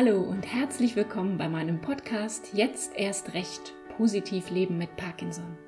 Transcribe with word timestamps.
Hallo 0.00 0.20
und 0.20 0.46
herzlich 0.46 0.94
willkommen 0.94 1.38
bei 1.38 1.48
meinem 1.48 1.80
Podcast 1.80 2.54
Jetzt 2.54 2.92
erst 2.94 3.34
recht 3.34 3.74
positiv 3.96 4.48
leben 4.48 4.78
mit 4.78 4.96
Parkinson. 4.96 5.58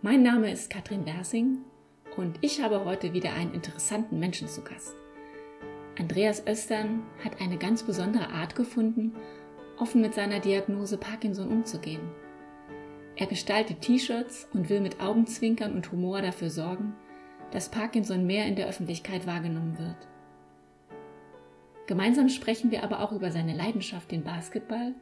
Mein 0.00 0.22
Name 0.22 0.50
ist 0.50 0.70
Katrin 0.70 1.04
Wersing 1.04 1.58
und 2.16 2.38
ich 2.40 2.62
habe 2.62 2.86
heute 2.86 3.12
wieder 3.12 3.34
einen 3.34 3.52
interessanten 3.52 4.18
Menschen 4.18 4.48
zu 4.48 4.62
Gast. 4.62 4.94
Andreas 5.98 6.46
Östern 6.46 7.02
hat 7.22 7.38
eine 7.38 7.58
ganz 7.58 7.82
besondere 7.82 8.30
Art 8.30 8.56
gefunden, 8.56 9.12
offen 9.76 10.00
mit 10.00 10.14
seiner 10.14 10.40
Diagnose 10.40 10.96
Parkinson 10.96 11.48
umzugehen. 11.48 12.08
Er 13.14 13.26
gestaltet 13.26 13.82
T-Shirts 13.82 14.48
und 14.54 14.70
will 14.70 14.80
mit 14.80 15.02
Augenzwinkern 15.02 15.74
und 15.74 15.92
Humor 15.92 16.22
dafür 16.22 16.48
sorgen, 16.48 16.94
dass 17.50 17.68
Parkinson 17.68 18.24
mehr 18.24 18.46
in 18.46 18.56
der 18.56 18.68
Öffentlichkeit 18.68 19.26
wahrgenommen 19.26 19.78
wird. 19.78 20.08
Gemeinsam 21.88 22.28
sprechen 22.28 22.70
wir 22.70 22.84
aber 22.84 23.00
auch 23.00 23.12
über 23.12 23.32
seine 23.32 23.56
Leidenschaft, 23.56 24.10
den 24.10 24.22
Basketball 24.22 24.94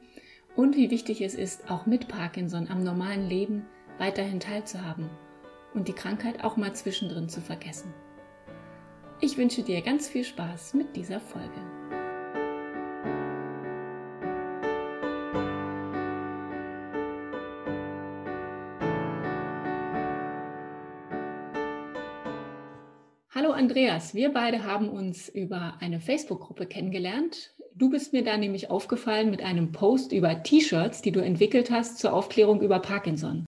und 0.55 0.77
wie 0.77 0.89
wichtig 0.89 1.21
es 1.21 1.35
ist, 1.35 1.69
auch 1.69 1.85
mit 1.85 2.07
Parkinson 2.07 2.69
am 2.71 2.85
normalen 2.85 3.29
Leben 3.29 3.67
weiterhin 3.99 4.39
teilzuhaben 4.39 5.11
und 5.75 5.89
die 5.89 5.93
Krankheit 5.93 6.45
auch 6.45 6.57
mal 6.57 6.73
zwischendrin 6.77 7.29
zu 7.29 7.41
vergessen. 7.41 7.93
Ich 9.21 9.37
wünsche 9.37 9.65
dir 9.65 9.83
ganz 9.83 10.07
viel 10.07 10.23
Spaß 10.23 10.75
mit 10.75 10.95
dieser 10.95 11.19
Folge. 11.19 11.76
Andreas, 23.57 24.15
wir 24.15 24.35
beide 24.35 24.65
haben 24.65 24.91
uns 24.91 25.31
über 25.31 25.79
eine 25.81 25.99
Facebook-Gruppe 25.99 26.67
kennengelernt. 26.67 27.55
Du 27.75 27.89
bist 27.89 28.13
mir 28.13 28.23
da 28.23 28.37
nämlich 28.37 28.69
aufgefallen 28.69 29.31
mit 29.31 29.43
einem 29.43 29.73
Post 29.73 30.13
über 30.13 30.43
T-Shirts, 30.43 31.01
die 31.01 31.11
du 31.11 31.21
entwickelt 31.21 31.71
hast 31.71 31.99
zur 31.99 32.13
Aufklärung 32.13 32.61
über 32.61 32.81
Parkinson. 32.81 33.47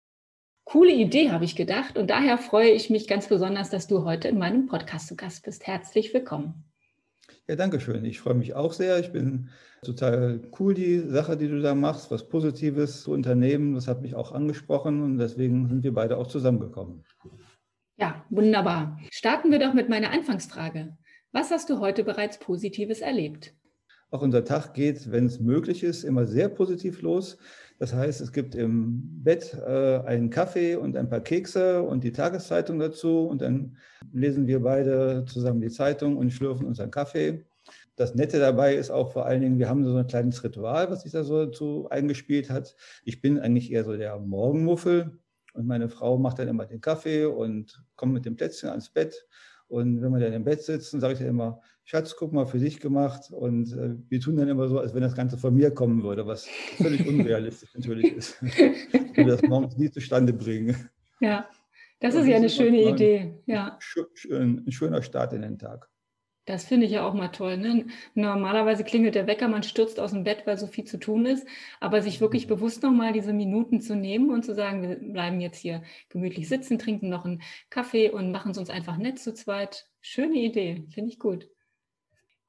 Coole 0.63 0.93
Idee, 0.93 1.31
habe 1.31 1.43
ich 1.43 1.57
gedacht. 1.57 1.97
Und 1.97 2.09
daher 2.09 2.37
freue 2.37 2.69
ich 2.69 2.89
mich 2.89 3.07
ganz 3.07 3.27
besonders, 3.27 3.69
dass 3.69 3.87
du 3.87 4.05
heute 4.05 4.29
in 4.29 4.37
meinem 4.37 4.67
Podcast 4.67 5.09
zu 5.09 5.17
Gast 5.17 5.43
bist. 5.43 5.67
Herzlich 5.67 6.13
willkommen. 6.13 6.63
Ja, 7.49 7.57
danke 7.57 7.81
schön. 7.81 8.05
Ich 8.05 8.21
freue 8.21 8.35
mich 8.35 8.53
auch 8.53 8.71
sehr. 8.71 8.99
Ich 8.99 9.11
bin 9.11 9.49
total 9.83 10.39
cool, 10.57 10.73
die 10.73 10.99
Sache, 10.99 11.35
die 11.35 11.49
du 11.49 11.61
da 11.61 11.75
machst, 11.75 12.11
was 12.11 12.29
Positives 12.29 13.03
zu 13.03 13.11
unternehmen. 13.11 13.75
Das 13.75 13.89
hat 13.89 14.01
mich 14.01 14.15
auch 14.15 14.31
angesprochen 14.31 15.03
und 15.03 15.17
deswegen 15.17 15.67
sind 15.67 15.83
wir 15.83 15.93
beide 15.93 16.17
auch 16.17 16.27
zusammengekommen. 16.27 17.03
Ja, 17.99 18.23
wunderbar. 18.29 18.99
Starten 19.09 19.51
wir 19.51 19.57
doch 19.57 19.73
mit 19.73 19.89
meiner 19.89 20.11
Anfangsfrage. 20.11 20.95
Was 21.31 21.49
hast 21.49 21.69
du 21.69 21.79
heute 21.79 22.03
bereits 22.03 22.37
Positives 22.39 22.99
erlebt? 23.01 23.55
Auch 24.11 24.21
unser 24.21 24.45
Tag 24.45 24.75
geht, 24.75 25.11
wenn 25.11 25.25
es 25.25 25.39
möglich 25.39 25.83
ist, 25.83 26.03
immer 26.03 26.27
sehr 26.27 26.47
positiv 26.47 27.01
los. 27.01 27.39
Das 27.79 27.93
heißt, 27.93 28.21
es 28.21 28.31
gibt 28.31 28.53
im 28.53 29.23
Bett 29.23 29.53
äh, 29.65 29.99
einen 30.05 30.29
Kaffee 30.29 30.75
und 30.75 30.95
ein 30.95 31.09
paar 31.09 31.21
Kekse 31.21 31.81
und 31.81 32.03
die 32.03 32.11
Tageszeitung 32.11 32.77
dazu. 32.77 33.27
Und 33.27 33.41
dann 33.41 33.77
lesen 34.13 34.45
wir 34.45 34.61
beide 34.61 35.25
zusammen 35.25 35.61
die 35.61 35.69
Zeitung 35.69 36.17
und 36.17 36.31
schlürfen 36.31 36.67
unseren 36.67 36.91
Kaffee. 36.91 37.45
Das 37.95 38.13
Nette 38.13 38.37
dabei 38.39 38.75
ist 38.75 38.91
auch 38.91 39.11
vor 39.11 39.25
allen 39.25 39.41
Dingen, 39.41 39.57
wir 39.57 39.69
haben 39.69 39.83
so 39.83 39.95
ein 39.95 40.05
kleines 40.05 40.43
Ritual, 40.43 40.91
was 40.91 41.01
sich 41.01 41.11
da 41.11 41.23
so 41.23 41.45
dazu 41.45 41.87
eingespielt 41.89 42.51
hat. 42.51 42.75
Ich 43.03 43.21
bin 43.21 43.39
eigentlich 43.39 43.71
eher 43.71 43.83
so 43.83 43.97
der 43.97 44.19
Morgenmuffel. 44.19 45.19
Und 45.57 45.65
meine 45.65 45.89
Frau 45.89 46.19
macht 46.19 46.37
dann 46.37 46.47
immer 46.47 46.65
den 46.65 46.81
Kaffee 46.81 47.25
und 47.25 47.83
kommt 47.95 48.13
mit 48.13 48.25
dem 48.25 48.35
Plätzchen 48.35 48.69
ans 48.69 48.89
Bett. 48.89 49.25
Und 49.67 50.01
wenn 50.01 50.11
wir 50.11 50.19
dann 50.19 50.33
im 50.33 50.43
Bett 50.43 50.61
sitzen, 50.61 51.01
sage 51.01 51.13
ich 51.13 51.19
dann 51.19 51.27
immer, 51.27 51.61
Schatz, 51.83 52.15
guck 52.15 52.31
mal, 52.31 52.45
für 52.45 52.59
dich 52.59 52.79
gemacht. 52.79 53.31
Und 53.31 53.73
äh, 53.73 53.95
wir 54.07 54.19
tun 54.19 54.37
dann 54.37 54.47
immer 54.47 54.67
so, 54.67 54.79
als 54.79 54.93
wenn 54.93 55.01
das 55.01 55.15
Ganze 55.15 55.37
von 55.37 55.55
mir 55.55 55.71
kommen 55.71 56.03
würde, 56.03 56.27
was 56.27 56.45
völlig 56.77 57.07
unrealistisch 57.07 57.69
natürlich 57.73 58.13
ist. 58.13 58.41
Und 58.41 59.17
wir 59.17 59.25
das 59.25 59.41
morgens 59.41 59.77
nie 59.77 59.89
zustande 59.89 60.31
bringen. 60.31 60.89
Ja, 61.19 61.49
das 61.99 62.13
ist 62.13 62.27
ja 62.27 62.35
eine 62.35 62.49
schöne 62.49 62.91
Idee. 62.91 63.41
Ja. 63.47 63.79
Ein 64.29 64.71
schöner 64.71 65.01
Start 65.01 65.33
in 65.33 65.41
den 65.41 65.57
Tag. 65.57 65.89
Das 66.47 66.63
finde 66.63 66.85
ich 66.85 66.93
ja 66.93 67.05
auch 67.05 67.13
mal 67.13 67.27
toll. 67.27 67.57
Ne? 67.57 67.87
Normalerweise 68.15 68.85
klingelt 68.85 69.15
der 69.15 69.27
Wecker, 69.27 69.49
man 69.49 69.63
stürzt 69.63 69.99
aus 69.99 70.11
dem 70.11 70.23
Bett, 70.23 70.43
weil 70.45 70.57
so 70.57 70.65
viel 70.65 70.85
zu 70.85 70.97
tun 70.97 71.25
ist. 71.25 71.45
Aber 71.81 72.01
sich 72.01 72.21
wirklich 72.21 72.45
mhm. 72.45 72.51
bewusst 72.51 72.83
nochmal 72.83 73.11
diese 73.11 73.33
Minuten 73.33 73.81
zu 73.81 73.97
nehmen 73.97 74.31
und 74.31 74.45
zu 74.45 74.55
sagen, 74.55 74.81
wir 74.81 74.95
bleiben 74.95 75.41
jetzt 75.41 75.57
hier 75.59 75.83
gemütlich 76.07 76.47
sitzen, 76.47 76.79
trinken 76.79 77.09
noch 77.09 77.25
einen 77.25 77.41
Kaffee 77.69 78.09
und 78.11 78.31
machen 78.31 78.51
es 78.51 78.57
uns 78.57 78.69
einfach 78.69 78.95
nett 78.95 79.19
zu 79.19 79.33
zweit. 79.33 79.87
Schöne 79.99 80.37
Idee, 80.37 80.85
finde 80.89 81.11
ich 81.11 81.19
gut. 81.19 81.49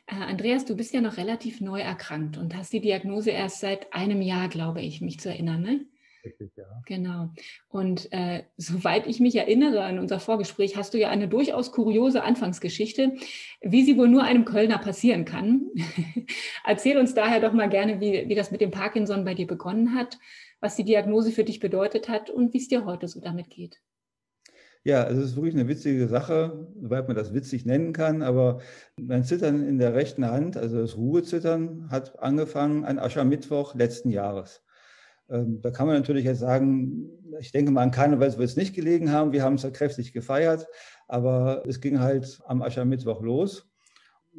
Äh, 0.07 0.15
Andreas, 0.15 0.65
du 0.65 0.77
bist 0.77 0.95
ja 0.95 1.01
noch 1.01 1.17
relativ 1.17 1.61
neu 1.61 1.81
erkrankt 1.81 2.39
und 2.39 2.55
hast 2.55 2.73
die 2.73 2.81
Diagnose 2.81 3.31
erst 3.31 3.59
seit 3.59 3.93
einem 3.93 4.23
Jahr, 4.23 4.49
glaube 4.49 4.81
ich, 4.81 5.01
mich 5.01 5.19
zu 5.19 5.29
erinnern. 5.29 5.61
Ne? 5.61 5.87
Richtig, 6.25 6.51
ja. 6.57 6.65
Genau. 6.87 7.31
Und 7.69 8.13
äh, 8.13 8.45
soweit 8.57 9.07
ich 9.07 9.21
mich 9.21 9.37
erinnere 9.37 9.85
an 9.85 9.99
unser 9.99 10.21
Vorgespräch, 10.21 10.77
hast 10.77 10.95
du 10.95 10.99
ja 10.99 11.11
eine 11.11 11.29
durchaus 11.29 11.73
kuriose 11.73 12.23
Anfangsgeschichte, 12.23 13.13
wie 13.61 13.85
sie 13.85 13.97
wohl 13.97 14.09
nur 14.09 14.25
einem 14.25 14.45
Kölner 14.45 14.79
passieren 14.79 15.25
kann. 15.25 15.71
Erzähl 16.67 16.99
uns 16.99 17.15
daher 17.15 17.41
doch 17.41 17.53
mal 17.53 17.69
gerne, 17.69 18.01
wie, 18.01 18.29
wie 18.29 18.35
das 18.35 18.51
mit 18.51 18.61
dem 18.61 18.71
Parkinson 18.71 19.25
bei 19.25 19.35
dir 19.35 19.47
begonnen 19.47 19.95
hat, 19.95 20.19
was 20.61 20.77
die 20.77 20.85
Diagnose 20.85 21.31
für 21.31 21.45
dich 21.45 21.61
bedeutet 21.61 22.09
hat 22.09 22.31
und 22.31 22.53
wie 22.53 22.59
es 22.59 22.69
dir 22.69 22.85
heute 22.85 23.07
so 23.07 23.21
damit 23.21 23.51
geht. 23.51 23.81
Ja, 24.85 25.05
also 25.05 25.21
es 25.21 25.31
ist 25.31 25.37
wirklich 25.37 25.55
eine 25.55 25.69
witzige 25.69 26.09
Sache, 26.09 26.69
soweit 26.81 27.09
man 27.09 27.17
das 27.17 27.35
witzig 27.35 27.67
nennen 27.67 27.93
kann. 27.93 28.23
Aber 28.23 28.61
mein 28.97 29.25
Zittern 29.25 29.67
in 29.67 29.79
der 29.79 29.95
rechten 29.95 30.25
Hand, 30.25 30.57
also 30.57 30.81
das 30.81 30.97
Ruhezittern, 30.97 31.91
hat 31.91 32.19
angefangen 32.21 32.85
an 32.85 32.99
Aschermittwoch 32.99 33.75
letzten 33.75 34.11
Jahres. 34.11 34.63
Ähm, 35.31 35.61
da 35.61 35.71
kann 35.71 35.87
man 35.87 35.97
natürlich 35.97 36.25
jetzt 36.25 36.41
sagen, 36.41 37.11
ich 37.41 37.53
denke 37.53 37.71
mal 37.71 37.83
an 37.83 37.91
Karneval 37.91 38.37
wird 38.39 38.49
es 38.49 38.57
nicht 38.57 38.75
gelegen 38.75 39.13
haben. 39.13 39.33
Wir 39.33 39.43
haben 39.43 39.55
es 39.55 39.63
ja 39.63 39.71
kräftig 39.71 40.13
gefeiert, 40.13 40.67
aber 41.07 41.63
es 41.67 41.81
ging 41.81 42.01
halt 42.01 42.41
am 42.47 42.63
Aschermittwoch 42.63 43.23
los. 43.23 43.69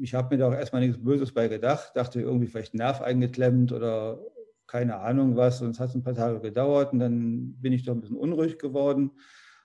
Ich 0.01 0.13
habe 0.13 0.35
mir 0.35 0.39
da 0.39 0.47
auch 0.47 0.53
erstmal 0.53 0.81
nichts 0.81 1.03
Böses 1.03 1.33
bei 1.33 1.47
gedacht, 1.47 1.91
dachte 1.95 2.21
irgendwie 2.21 2.47
vielleicht 2.47 2.73
Nerv 2.73 3.01
eingeklemmt 3.01 3.71
oder 3.71 4.19
keine 4.65 4.99
Ahnung 4.99 5.35
was. 5.35 5.61
Und 5.61 5.71
es 5.71 5.79
hat 5.79 5.93
ein 5.93 6.03
paar 6.03 6.15
Tage 6.15 6.39
gedauert 6.39 6.93
und 6.93 6.99
dann 6.99 7.53
bin 7.59 7.73
ich 7.73 7.83
doch 7.83 7.93
ein 7.93 8.01
bisschen 8.01 8.17
unruhig 8.17 8.57
geworden. 8.57 9.11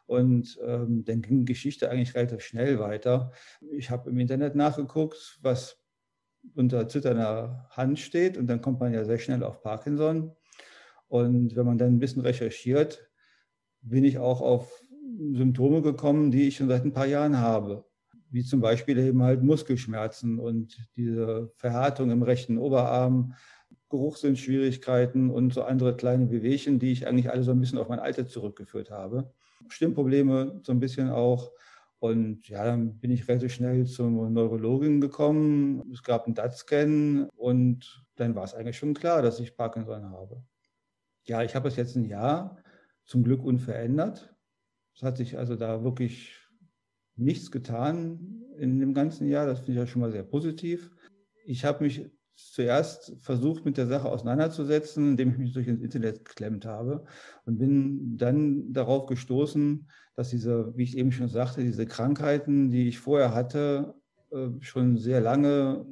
Und 0.07 0.59
ähm, 0.63 1.05
dann 1.05 1.23
ging 1.23 1.41
die 1.41 1.53
Geschichte 1.53 1.91
eigentlich 1.91 2.15
relativ 2.15 2.41
schnell 2.43 2.79
weiter. 2.79 3.33
Ich 3.71 3.91
habe 3.91 4.11
im 4.11 4.19
Internet 4.19 4.55
nachgeguckt, 4.55 5.39
was 5.41 5.79
unter 6.55 6.89
zitternder 6.89 7.67
Hand 7.71 7.99
steht 7.99 8.37
und 8.37 8.47
dann 8.47 8.61
kommt 8.61 8.81
man 8.81 8.93
ja 8.93 9.05
sehr 9.05 9.19
schnell 9.19 9.43
auf 9.43 9.63
Parkinson. 9.63 10.37
Und 11.09 11.57
wenn 11.57 11.67
man 11.67 11.79
dann 11.79 11.95
ein 11.95 11.99
bisschen 11.99 12.23
recherchiert, 12.23 13.11
bin 13.83 14.05
ich 14.05 14.19
auch 14.19 14.41
auf 14.41 14.81
Symptome 15.33 15.83
gekommen, 15.83 16.31
die 16.31 16.49
ich 16.49 16.57
schon 16.57 16.69
seit 16.69 16.85
ein 16.85 16.93
paar 16.93 17.07
Jahren 17.07 17.39
habe. 17.39 17.85
Wie 18.31 18.43
zum 18.43 18.61
Beispiel 18.61 18.99
eben 18.99 19.23
halt 19.23 19.43
Muskelschmerzen 19.43 20.39
und 20.39 20.89
diese 20.97 21.53
Verhärtung 21.57 22.11
im 22.11 22.23
rechten 22.23 22.59
Oberarm, 22.59 23.35
Geruchssinnsschwierigkeiten 23.91 25.31
und 25.31 25.55
so 25.55 25.63
andere 25.63 25.97
kleine 25.97 26.31
Wehwehchen, 26.31 26.81
die 26.81 26.91
ich 26.91 27.07
eigentlich 27.07 27.31
alle 27.31 27.45
so 27.45 27.53
ein 27.53 27.61
bisschen 27.61 27.79
auf 27.79 27.89
mein 27.89 28.01
Alter 28.01 28.27
zurückgeführt 28.27 28.91
habe. 28.91 29.33
Stimmprobleme 29.69 30.61
so 30.65 30.73
ein 30.73 30.81
bisschen 30.81 31.11
auch. 31.11 31.53
Und 32.01 32.49
ja, 32.49 32.65
dann 32.65 32.99
bin 32.99 33.13
ich 33.13 33.29
relativ 33.29 33.55
schnell 33.55 33.87
zur 33.87 34.11
Neurologin 34.11 35.01
gekommen. 35.01 35.91
Es 35.93 36.03
gab 36.03 36.27
einen 36.27 36.35
DAT-Scan 36.35 37.29
und 37.37 38.05
dann 38.17 38.35
war 38.35 38.45
es 38.45 38.55
eigentlich 38.55 38.77
schon 38.77 38.95
klar, 38.95 39.23
dass 39.23 39.41
ich 39.41 39.57
Parkinson 39.57 40.11
habe. 40.11 40.43
Ja, 41.27 41.43
ich 41.43 41.55
habe 41.55 41.69
es 41.69 41.77
jetzt 41.77 41.97
ein 41.97 42.05
Jahr 42.05 42.59
zum 43.05 43.25
Glück 43.25 43.43
unverändert. 43.43 44.35
Es 44.95 45.03
hat 45.03 45.17
sich 45.17 45.39
also 45.39 45.57
da 45.57 45.83
wirklich 45.83 46.39
nichts 47.17 47.51
getan 47.51 48.45
in 48.59 48.79
dem 48.79 48.93
ganzen 48.93 49.29
Jahr. 49.29 49.47
Das 49.47 49.61
finde 49.61 49.73
ich 49.73 49.79
ja 49.79 49.87
schon 49.87 50.03
mal 50.03 50.13
sehr 50.13 50.23
positiv. 50.23 50.91
Ich 51.47 51.65
habe 51.65 51.85
mich 51.85 52.11
zuerst 52.35 53.17
versucht, 53.21 53.65
mit 53.65 53.79
der 53.79 53.87
Sache 53.87 54.09
auseinanderzusetzen, 54.09 55.11
indem 55.11 55.31
ich 55.31 55.39
mich 55.39 55.53
durch 55.53 55.69
ins 55.69 55.81
Internet 55.81 56.25
geklemmt 56.25 56.67
habe 56.67 57.05
und 57.47 57.59
bin 57.59 58.17
dann 58.19 58.73
darauf 58.73 59.07
gestoßen, 59.07 59.89
dass 60.17 60.31
diese, 60.31 60.77
wie 60.77 60.83
ich 60.83 60.97
eben 60.99 61.13
schon 61.13 61.29
sagte, 61.29 61.63
diese 61.63 61.87
Krankheiten, 61.87 62.71
die 62.71 62.89
ich 62.89 62.99
vorher 62.99 63.35
hatte, 63.35 63.95
äh, 64.31 64.49
schon 64.61 64.99
sehr 64.99 65.21
lange 65.21 65.87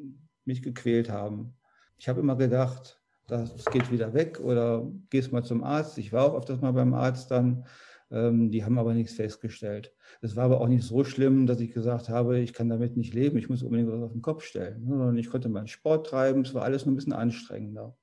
mich 0.45 0.63
gequält 0.63 1.11
haben. 1.11 1.55
Ich 1.97 2.09
habe 2.09 2.21
immer 2.21 2.37
gedacht, 2.37 3.02
das 3.33 3.65
geht 3.67 3.91
wieder 3.91 4.15
weg 4.15 4.41
oder 4.41 4.87
gehst 5.11 5.33
mal 5.33 5.43
zum 5.43 5.65
Arzt. 5.65 5.99
Ich 5.99 6.13
war 6.13 6.27
auch 6.27 6.37
öfters 6.37 6.61
mal 6.61 6.73
beim 6.73 6.95
Arzt 6.95 7.31
dann. 7.31 7.65
Ähm, 8.11 8.51
die 8.51 8.65
haben 8.65 8.79
aber 8.79 8.93
nichts 8.93 9.15
festgestellt. 9.15 9.95
Es 10.21 10.37
war 10.37 10.45
aber 10.45 10.61
auch 10.61 10.69
nicht 10.69 10.85
so 10.85 11.03
schlimm, 11.03 11.47
dass 11.47 11.61
ich 11.61 11.73
gesagt 11.73 12.11
habe, 12.11 12.39
ich 12.39 12.53
kann 12.53 12.69
damit 12.69 12.97
nicht 12.97 13.15
leben, 13.15 13.39
ich 13.39 13.49
muss 13.49 13.63
unbedingt 13.63 13.91
was 13.91 14.03
auf 14.03 14.13
den 14.13 14.23
Kopf 14.23 14.45
stellen. 14.45 14.87
Sondern 14.87 15.17
ich 15.17 15.31
konnte 15.31 15.49
meinen 15.49 15.69
Sport 15.69 16.07
treiben, 16.07 16.43
es 16.43 16.53
war 16.53 16.63
alles 16.63 16.85
nur 16.85 16.93
ein 16.93 16.97
bisschen 16.97 17.15
anstrengender. 17.15 17.97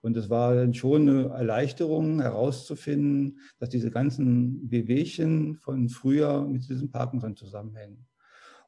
Und 0.00 0.16
es 0.16 0.28
war 0.28 0.54
dann 0.54 0.74
schon 0.74 1.08
eine 1.08 1.28
Erleichterung 1.28 2.20
herauszufinden, 2.20 3.40
dass 3.58 3.70
diese 3.70 3.90
ganzen 3.90 4.68
Bewegchen 4.68 5.56
von 5.56 5.88
früher 5.88 6.46
mit 6.46 6.68
diesem 6.68 6.90
Parkinson 6.90 7.36
zusammenhängen. 7.36 8.06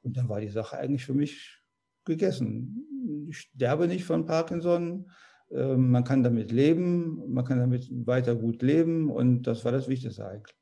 Und 0.02 0.16
dann 0.16 0.28
war 0.28 0.40
die 0.40 0.48
Sache 0.48 0.78
eigentlich 0.78 1.04
für 1.04 1.14
mich 1.14 1.60
gegessen. 2.04 3.26
Ich 3.28 3.38
sterbe 3.38 3.88
nicht 3.88 4.04
von 4.04 4.26
Parkinson. 4.26 5.10
Ähm, 5.50 5.90
man 5.90 6.04
kann 6.04 6.22
damit 6.22 6.52
leben, 6.52 7.22
man 7.32 7.44
kann 7.44 7.58
damit 7.58 7.88
weiter 8.06 8.34
gut 8.34 8.62
leben 8.62 9.10
und 9.10 9.42
das 9.42 9.64
war 9.64 9.72
das 9.72 9.88
Wichtigste 9.88 10.26
eigentlich. 10.26 10.54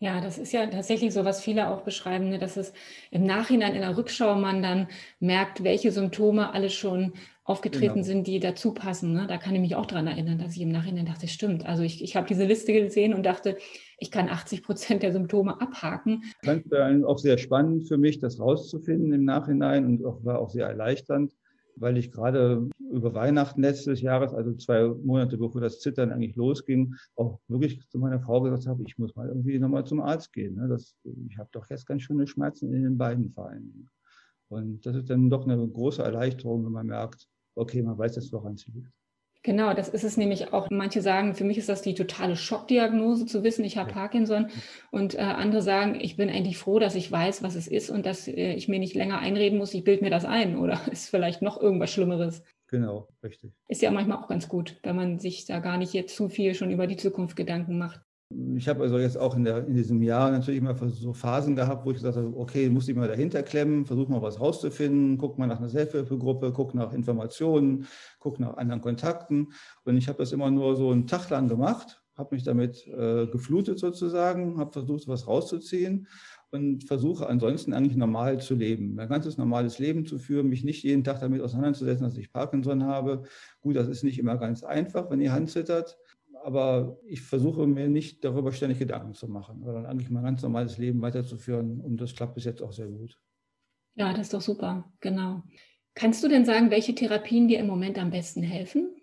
Ja, 0.00 0.20
das 0.20 0.38
ist 0.38 0.52
ja 0.52 0.64
tatsächlich 0.66 1.12
so, 1.12 1.24
was 1.24 1.40
viele 1.40 1.68
auch 1.68 1.82
beschreiben, 1.82 2.28
ne, 2.28 2.38
dass 2.38 2.56
es 2.56 2.72
im 3.10 3.24
Nachhinein 3.24 3.74
in 3.74 3.80
der 3.80 3.96
Rückschau 3.96 4.36
man 4.36 4.62
dann 4.62 4.86
merkt, 5.18 5.64
welche 5.64 5.90
Symptome 5.90 6.54
alle 6.54 6.70
schon 6.70 7.14
aufgetreten 7.42 7.94
genau. 7.94 8.06
sind, 8.06 8.26
die 8.28 8.38
dazu 8.38 8.72
passen. 8.72 9.12
Ne? 9.12 9.26
Da 9.26 9.38
kann 9.38 9.56
ich 9.56 9.60
mich 9.60 9.74
auch 9.74 9.86
daran 9.86 10.06
erinnern, 10.06 10.38
dass 10.38 10.54
ich 10.54 10.62
im 10.62 10.70
Nachhinein 10.70 11.06
dachte, 11.06 11.26
stimmt. 11.26 11.66
Also 11.66 11.82
ich, 11.82 12.04
ich 12.04 12.14
habe 12.14 12.28
diese 12.28 12.44
Liste 12.44 12.72
gesehen 12.72 13.12
und 13.12 13.26
dachte, 13.26 13.56
ich 13.98 14.12
kann 14.12 14.28
80 14.28 14.62
Prozent 14.62 15.02
der 15.02 15.12
Symptome 15.12 15.60
abhaken. 15.60 16.22
Das 16.42 16.60
war 16.70 17.08
auch 17.08 17.18
sehr 17.18 17.38
spannend 17.38 17.88
für 17.88 17.98
mich, 17.98 18.20
das 18.20 18.38
rauszufinden 18.38 19.12
im 19.12 19.24
Nachhinein 19.24 19.84
und 19.84 20.04
auch, 20.04 20.24
war 20.24 20.38
auch 20.38 20.50
sehr 20.50 20.68
erleichternd 20.68 21.32
weil 21.80 21.96
ich 21.96 22.10
gerade 22.10 22.68
über 22.90 23.14
Weihnachten 23.14 23.62
letztes 23.62 24.00
Jahres, 24.00 24.32
also 24.32 24.54
zwei 24.54 24.88
Monate 24.88 25.36
bevor 25.38 25.60
das 25.60 25.80
Zittern 25.80 26.10
eigentlich 26.10 26.36
losging, 26.36 26.94
auch 27.16 27.40
wirklich 27.48 27.86
zu 27.88 27.98
meiner 27.98 28.20
Frau 28.20 28.40
gesagt 28.40 28.66
habe, 28.66 28.82
ich 28.86 28.98
muss 28.98 29.14
mal 29.14 29.28
irgendwie 29.28 29.58
nochmal 29.58 29.84
zum 29.84 30.00
Arzt 30.00 30.32
gehen. 30.32 30.56
Ne? 30.56 30.68
Das, 30.68 30.94
ich 31.28 31.38
habe 31.38 31.48
doch 31.52 31.68
jetzt 31.70 31.86
ganz 31.86 32.02
schöne 32.02 32.26
Schmerzen 32.26 32.72
in 32.72 32.82
den 32.82 32.98
Beinen 32.98 33.30
vor 33.32 33.48
allen 33.48 33.88
Und 34.48 34.84
das 34.86 34.96
ist 34.96 35.10
dann 35.10 35.30
doch 35.30 35.46
eine 35.46 35.66
große 35.68 36.02
Erleichterung, 36.02 36.64
wenn 36.64 36.72
man 36.72 36.86
merkt, 36.86 37.26
okay, 37.54 37.82
man 37.82 37.98
weiß 37.98 38.16
jetzt, 38.16 38.32
woran 38.32 38.54
es 38.54 38.66
liegt. 38.66 38.90
Genau, 39.44 39.72
das 39.72 39.88
ist 39.88 40.04
es 40.04 40.16
nämlich 40.16 40.52
auch. 40.52 40.68
Manche 40.70 41.00
sagen, 41.00 41.34
für 41.34 41.44
mich 41.44 41.58
ist 41.58 41.68
das 41.68 41.80
die 41.80 41.94
totale 41.94 42.34
Schockdiagnose 42.34 43.24
zu 43.24 43.44
wissen, 43.44 43.64
ich 43.64 43.78
habe 43.78 43.92
Parkinson. 43.92 44.48
Und 44.90 45.14
äh, 45.14 45.18
andere 45.20 45.62
sagen, 45.62 45.98
ich 46.00 46.16
bin 46.16 46.28
eigentlich 46.28 46.58
froh, 46.58 46.78
dass 46.78 46.96
ich 46.96 47.10
weiß, 47.10 47.42
was 47.42 47.54
es 47.54 47.68
ist 47.68 47.88
und 47.88 48.04
dass 48.04 48.26
äh, 48.26 48.54
ich 48.54 48.68
mir 48.68 48.80
nicht 48.80 48.94
länger 48.94 49.20
einreden 49.20 49.58
muss, 49.58 49.74
ich 49.74 49.84
bilde 49.84 50.02
mir 50.02 50.10
das 50.10 50.24
ein 50.24 50.58
oder 50.58 50.80
ist 50.92 51.08
vielleicht 51.08 51.40
noch 51.40 51.60
irgendwas 51.60 51.90
Schlimmeres. 51.90 52.42
Genau, 52.68 53.08
richtig. 53.22 53.52
Ist 53.68 53.82
ja 53.82 53.90
manchmal 53.90 54.18
auch 54.18 54.28
ganz 54.28 54.48
gut, 54.48 54.78
wenn 54.82 54.94
man 54.94 55.18
sich 55.18 55.46
da 55.46 55.58
gar 55.58 55.78
nicht 55.78 55.94
jetzt 55.94 56.14
zu 56.14 56.28
viel 56.28 56.54
schon 56.54 56.70
über 56.70 56.86
die 56.86 56.96
Zukunft 56.96 57.34
Gedanken 57.34 57.78
macht. 57.78 58.00
Ich 58.56 58.68
habe 58.68 58.82
also 58.82 58.98
jetzt 58.98 59.16
auch 59.16 59.34
in, 59.36 59.44
der, 59.44 59.66
in, 59.66 59.72
diesem 59.72 60.02
Jahr 60.02 60.30
natürlich 60.30 60.60
immer 60.60 60.74
so 60.74 61.14
Phasen 61.14 61.56
gehabt, 61.56 61.86
wo 61.86 61.90
ich 61.90 61.96
gesagt 61.96 62.18
habe, 62.18 62.36
okay, 62.36 62.68
muss 62.68 62.86
ich 62.86 62.94
mal 62.94 63.08
dahinter 63.08 63.42
klemmen, 63.42 63.86
versuche 63.86 64.12
mal 64.12 64.20
was 64.20 64.38
rauszufinden, 64.38 65.16
guck 65.16 65.38
mal 65.38 65.46
nach 65.46 65.60
einer 65.60 65.70
Selbsthilfegruppe, 65.70 66.52
guck 66.52 66.74
nach 66.74 66.92
Informationen, 66.92 67.86
guck 68.18 68.38
nach 68.38 68.58
anderen 68.58 68.82
Kontakten. 68.82 69.54
Und 69.84 69.96
ich 69.96 70.08
habe 70.08 70.18
das 70.18 70.32
immer 70.32 70.50
nur 70.50 70.76
so 70.76 70.90
einen 70.90 71.06
Tag 71.06 71.30
lang 71.30 71.48
gemacht, 71.48 72.02
habe 72.16 72.34
mich 72.34 72.44
damit 72.44 72.86
äh, 72.88 73.28
geflutet 73.28 73.78
sozusagen, 73.78 74.58
habe 74.58 74.72
versucht, 74.72 75.08
was 75.08 75.26
rauszuziehen 75.26 76.06
und 76.50 76.84
versuche 76.84 77.28
ansonsten 77.28 77.72
eigentlich 77.72 77.96
normal 77.96 78.40
zu 78.40 78.54
leben, 78.54 78.98
ein 78.98 79.08
ganzes 79.08 79.36
normales 79.36 79.78
Leben 79.78 80.06
zu 80.06 80.18
führen, 80.18 80.48
mich 80.48 80.64
nicht 80.64 80.82
jeden 80.82 81.04
Tag 81.04 81.20
damit 81.20 81.42
auseinanderzusetzen, 81.42 82.04
dass 82.06 82.16
ich 82.16 82.32
Parkinson 82.32 82.84
habe. 82.84 83.22
Gut, 83.60 83.76
das 83.76 83.88
ist 83.88 84.02
nicht 84.02 84.18
immer 84.18 84.36
ganz 84.36 84.62
einfach, 84.62 85.10
wenn 85.10 85.20
die 85.20 85.30
Hand 85.30 85.50
zittert 85.50 85.98
aber 86.42 86.98
ich 87.06 87.20
versuche 87.22 87.66
mir 87.66 87.88
nicht 87.88 88.24
darüber 88.24 88.52
ständig 88.52 88.78
Gedanken 88.78 89.14
zu 89.14 89.28
machen, 89.28 89.62
sondern 89.62 89.86
eigentlich 89.86 90.10
mein 90.10 90.24
ganz 90.24 90.42
normales 90.42 90.78
Leben 90.78 91.02
weiterzuführen 91.02 91.80
und 91.80 92.00
das 92.00 92.14
klappt 92.14 92.34
bis 92.34 92.44
jetzt 92.44 92.62
auch 92.62 92.72
sehr 92.72 92.86
gut. 92.86 93.18
Ja, 93.96 94.12
das 94.12 94.22
ist 94.22 94.34
doch 94.34 94.40
super, 94.40 94.90
genau. 95.00 95.42
Kannst 95.94 96.22
du 96.22 96.28
denn 96.28 96.44
sagen, 96.44 96.70
welche 96.70 96.94
Therapien 96.94 97.48
dir 97.48 97.58
im 97.58 97.66
Moment 97.66 97.98
am 97.98 98.10
besten 98.10 98.42
helfen? 98.42 98.94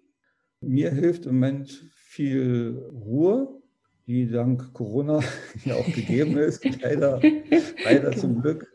Mir 0.62 0.92
hilft 0.92 1.25
im 1.25 1.36
Moment 1.36 1.69
viel 1.94 2.81
Ruhe, 2.92 3.62
die 4.07 4.30
dank 4.30 4.74
Corona 4.74 5.19
ja 5.66 5.75
auch 5.75 5.86
gegeben 5.86 6.38
ist, 6.38 6.63
leider, 6.81 7.22
leider 7.84 8.12
zum 8.12 8.42
Glück. 8.42 8.72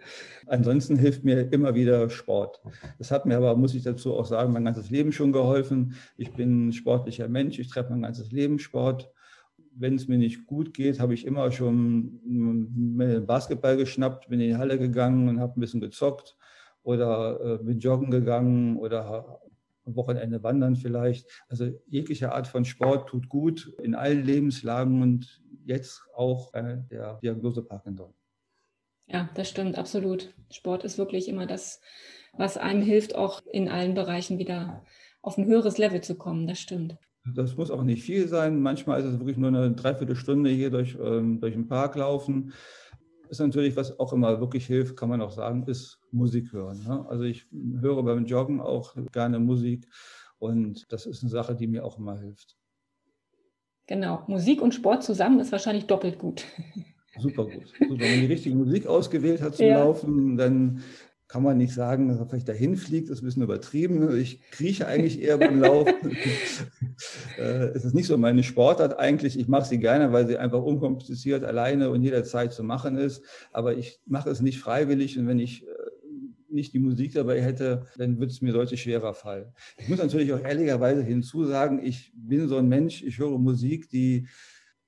Ansonsten 0.46 0.96
hilft 0.96 1.24
mir 1.24 1.52
immer 1.52 1.74
wieder 1.74 2.10
Sport. 2.10 2.60
Das 2.98 3.12
hat 3.12 3.24
mir 3.24 3.36
aber, 3.36 3.56
muss 3.56 3.74
ich 3.74 3.84
dazu 3.84 4.14
auch 4.16 4.26
sagen, 4.26 4.52
mein 4.52 4.64
ganzes 4.64 4.90
Leben 4.90 5.12
schon 5.12 5.30
geholfen. 5.30 5.94
Ich 6.16 6.32
bin 6.32 6.68
ein 6.68 6.72
sportlicher 6.72 7.28
Mensch, 7.28 7.58
ich 7.60 7.68
treffe 7.68 7.90
mein 7.90 8.02
ganzes 8.02 8.32
Leben 8.32 8.58
Sport. 8.58 9.12
Wenn 9.76 9.94
es 9.94 10.08
mir 10.08 10.18
nicht 10.18 10.46
gut 10.46 10.74
geht, 10.74 10.98
habe 10.98 11.14
ich 11.14 11.24
immer 11.24 11.52
schon 11.52 13.24
Basketball 13.26 13.76
geschnappt, 13.76 14.28
bin 14.28 14.40
in 14.40 14.48
die 14.48 14.56
Halle 14.56 14.78
gegangen 14.78 15.28
und 15.28 15.38
habe 15.38 15.56
ein 15.56 15.60
bisschen 15.60 15.80
gezockt 15.80 16.36
oder 16.82 17.60
äh, 17.60 17.64
bin 17.64 17.78
joggen 17.78 18.10
gegangen 18.10 18.76
oder 18.76 19.40
am 19.90 19.96
Wochenende 19.96 20.42
wandern 20.42 20.76
vielleicht. 20.76 21.26
Also 21.48 21.70
jegliche 21.86 22.32
Art 22.32 22.46
von 22.46 22.64
Sport 22.64 23.08
tut 23.08 23.28
gut 23.28 23.72
in 23.82 23.94
allen 23.94 24.24
Lebenslagen 24.24 25.02
und 25.02 25.42
jetzt 25.64 26.02
auch 26.14 26.54
äh, 26.54 26.78
der 26.90 27.18
Diagnose 27.22 27.62
Parkinson. 27.62 28.14
Ja, 29.06 29.28
das 29.34 29.48
stimmt, 29.48 29.76
absolut. 29.76 30.32
Sport 30.50 30.84
ist 30.84 30.96
wirklich 30.96 31.28
immer 31.28 31.46
das, 31.46 31.80
was 32.32 32.56
einem 32.56 32.82
hilft, 32.82 33.16
auch 33.16 33.42
in 33.46 33.68
allen 33.68 33.94
Bereichen 33.94 34.38
wieder 34.38 34.84
auf 35.20 35.36
ein 35.36 35.46
höheres 35.46 35.78
Level 35.78 36.00
zu 36.00 36.14
kommen. 36.14 36.46
Das 36.46 36.60
stimmt. 36.60 36.96
Das 37.34 37.56
muss 37.56 37.70
auch 37.70 37.82
nicht 37.82 38.02
viel 38.02 38.28
sein. 38.28 38.60
Manchmal 38.60 39.00
ist 39.00 39.06
es 39.06 39.18
wirklich 39.18 39.36
nur 39.36 39.48
eine 39.48 39.72
Dreiviertelstunde 39.72 40.50
hier 40.50 40.70
durch, 40.70 40.96
ähm, 41.00 41.40
durch 41.40 41.54
den 41.54 41.68
Park 41.68 41.96
laufen. 41.96 42.52
Ist 43.30 43.38
natürlich, 43.38 43.76
was 43.76 43.98
auch 44.00 44.12
immer 44.12 44.40
wirklich 44.40 44.66
hilft, 44.66 44.96
kann 44.96 45.08
man 45.08 45.22
auch 45.22 45.30
sagen, 45.30 45.62
ist 45.68 46.00
Musik 46.10 46.52
hören. 46.52 46.82
Ne? 46.84 47.06
Also 47.08 47.24
ich 47.24 47.46
höre 47.80 48.02
beim 48.02 48.26
Joggen 48.26 48.60
auch 48.60 48.96
gerne 49.12 49.38
Musik 49.38 49.86
und 50.38 50.92
das 50.92 51.06
ist 51.06 51.22
eine 51.22 51.30
Sache, 51.30 51.54
die 51.54 51.68
mir 51.68 51.84
auch 51.84 51.98
immer 51.98 52.18
hilft. 52.18 52.56
Genau, 53.86 54.24
Musik 54.26 54.62
und 54.62 54.74
Sport 54.74 55.04
zusammen 55.04 55.38
ist 55.40 55.52
wahrscheinlich 55.52 55.86
doppelt 55.86 56.18
gut. 56.18 56.44
Super 57.18 57.44
gut. 57.44 57.68
Super. 57.78 58.00
Wenn 58.00 58.10
man 58.10 58.20
die 58.20 58.26
richtige 58.26 58.54
Musik 58.56 58.86
ausgewählt 58.86 59.42
hat 59.42 59.56
zum 59.56 59.66
ja. 59.66 59.80
Laufen, 59.80 60.36
dann 60.36 60.82
kann 61.30 61.44
man 61.44 61.58
nicht 61.58 61.72
sagen, 61.72 62.08
dass 62.08 62.18
er 62.18 62.26
vielleicht 62.26 62.48
dahin 62.48 62.76
fliegt, 62.76 63.08
das 63.08 63.18
ist 63.18 63.22
ein 63.22 63.26
bisschen 63.26 63.42
übertrieben. 63.44 64.18
Ich 64.18 64.40
krieche 64.50 64.88
eigentlich 64.88 65.22
eher 65.22 65.38
beim 65.38 65.60
Laufen. 65.60 65.94
Äh, 67.38 67.70
es 67.74 67.86
ist 67.86 67.94
nicht 67.94 68.06
so 68.06 68.18
meine 68.18 68.42
Sportart 68.42 68.98
eigentlich. 68.98 69.38
Ich 69.38 69.48
mache 69.48 69.66
sie 69.66 69.78
gerne, 69.78 70.12
weil 70.12 70.26
sie 70.26 70.36
einfach 70.36 70.60
unkompliziert 70.60 71.44
alleine 71.44 71.88
und 71.90 72.02
jederzeit 72.02 72.52
zu 72.52 72.62
machen 72.62 72.98
ist. 72.98 73.24
Aber 73.52 73.74
ich 73.78 74.00
mache 74.04 74.28
es 74.28 74.42
nicht 74.42 74.58
freiwillig 74.58 75.18
und 75.18 75.26
wenn 75.26 75.38
ich 75.38 75.62
äh, 75.62 75.66
nicht 76.50 76.74
die 76.74 76.78
Musik 76.78 77.14
dabei 77.14 77.40
hätte, 77.40 77.86
dann 77.96 78.18
würde 78.18 78.32
es 78.32 78.42
mir 78.42 78.52
deutlich 78.52 78.82
schwerer 78.82 79.14
fallen. 79.14 79.46
Ich 79.78 79.88
muss 79.88 79.98
natürlich 79.98 80.32
auch 80.34 80.40
ehrlicherweise 80.40 81.02
hinzusagen, 81.02 81.82
ich 81.82 82.12
bin 82.14 82.48
so 82.48 82.58
ein 82.58 82.68
Mensch, 82.68 83.02
ich 83.02 83.18
höre 83.18 83.38
Musik, 83.38 83.88
die 83.88 84.26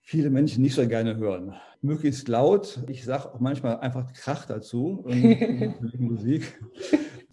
viele 0.02 0.31
Menschen 0.31 0.62
nicht 0.62 0.75
so 0.75 0.87
gerne 0.87 1.16
hören. 1.16 1.54
Möglichst 1.81 2.28
laut. 2.28 2.82
Ich 2.88 3.05
sage 3.05 3.32
auch 3.32 3.41
manchmal 3.41 3.79
einfach 3.81 4.12
Krach 4.12 4.46
dazu 4.46 5.03
und 5.05 5.94
Musik. 5.98 6.60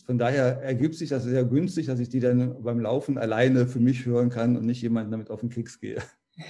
Von 0.05 0.17
daher 0.17 0.61
ergibt 0.63 0.95
sich 0.95 1.09
das 1.09 1.23
sehr 1.23 1.43
günstig, 1.43 1.85
dass 1.85 1.99
ich 1.99 2.09
die 2.09 2.19
dann 2.19 2.63
beim 2.63 2.79
Laufen 2.79 3.17
alleine 3.17 3.67
für 3.67 3.79
mich 3.79 4.05
hören 4.05 4.29
kann 4.29 4.57
und 4.57 4.65
nicht 4.65 4.81
jemanden 4.81 5.11
damit 5.11 5.29
auf 5.29 5.41
den 5.41 5.49
Keks 5.49 5.79
gehe. 5.79 6.01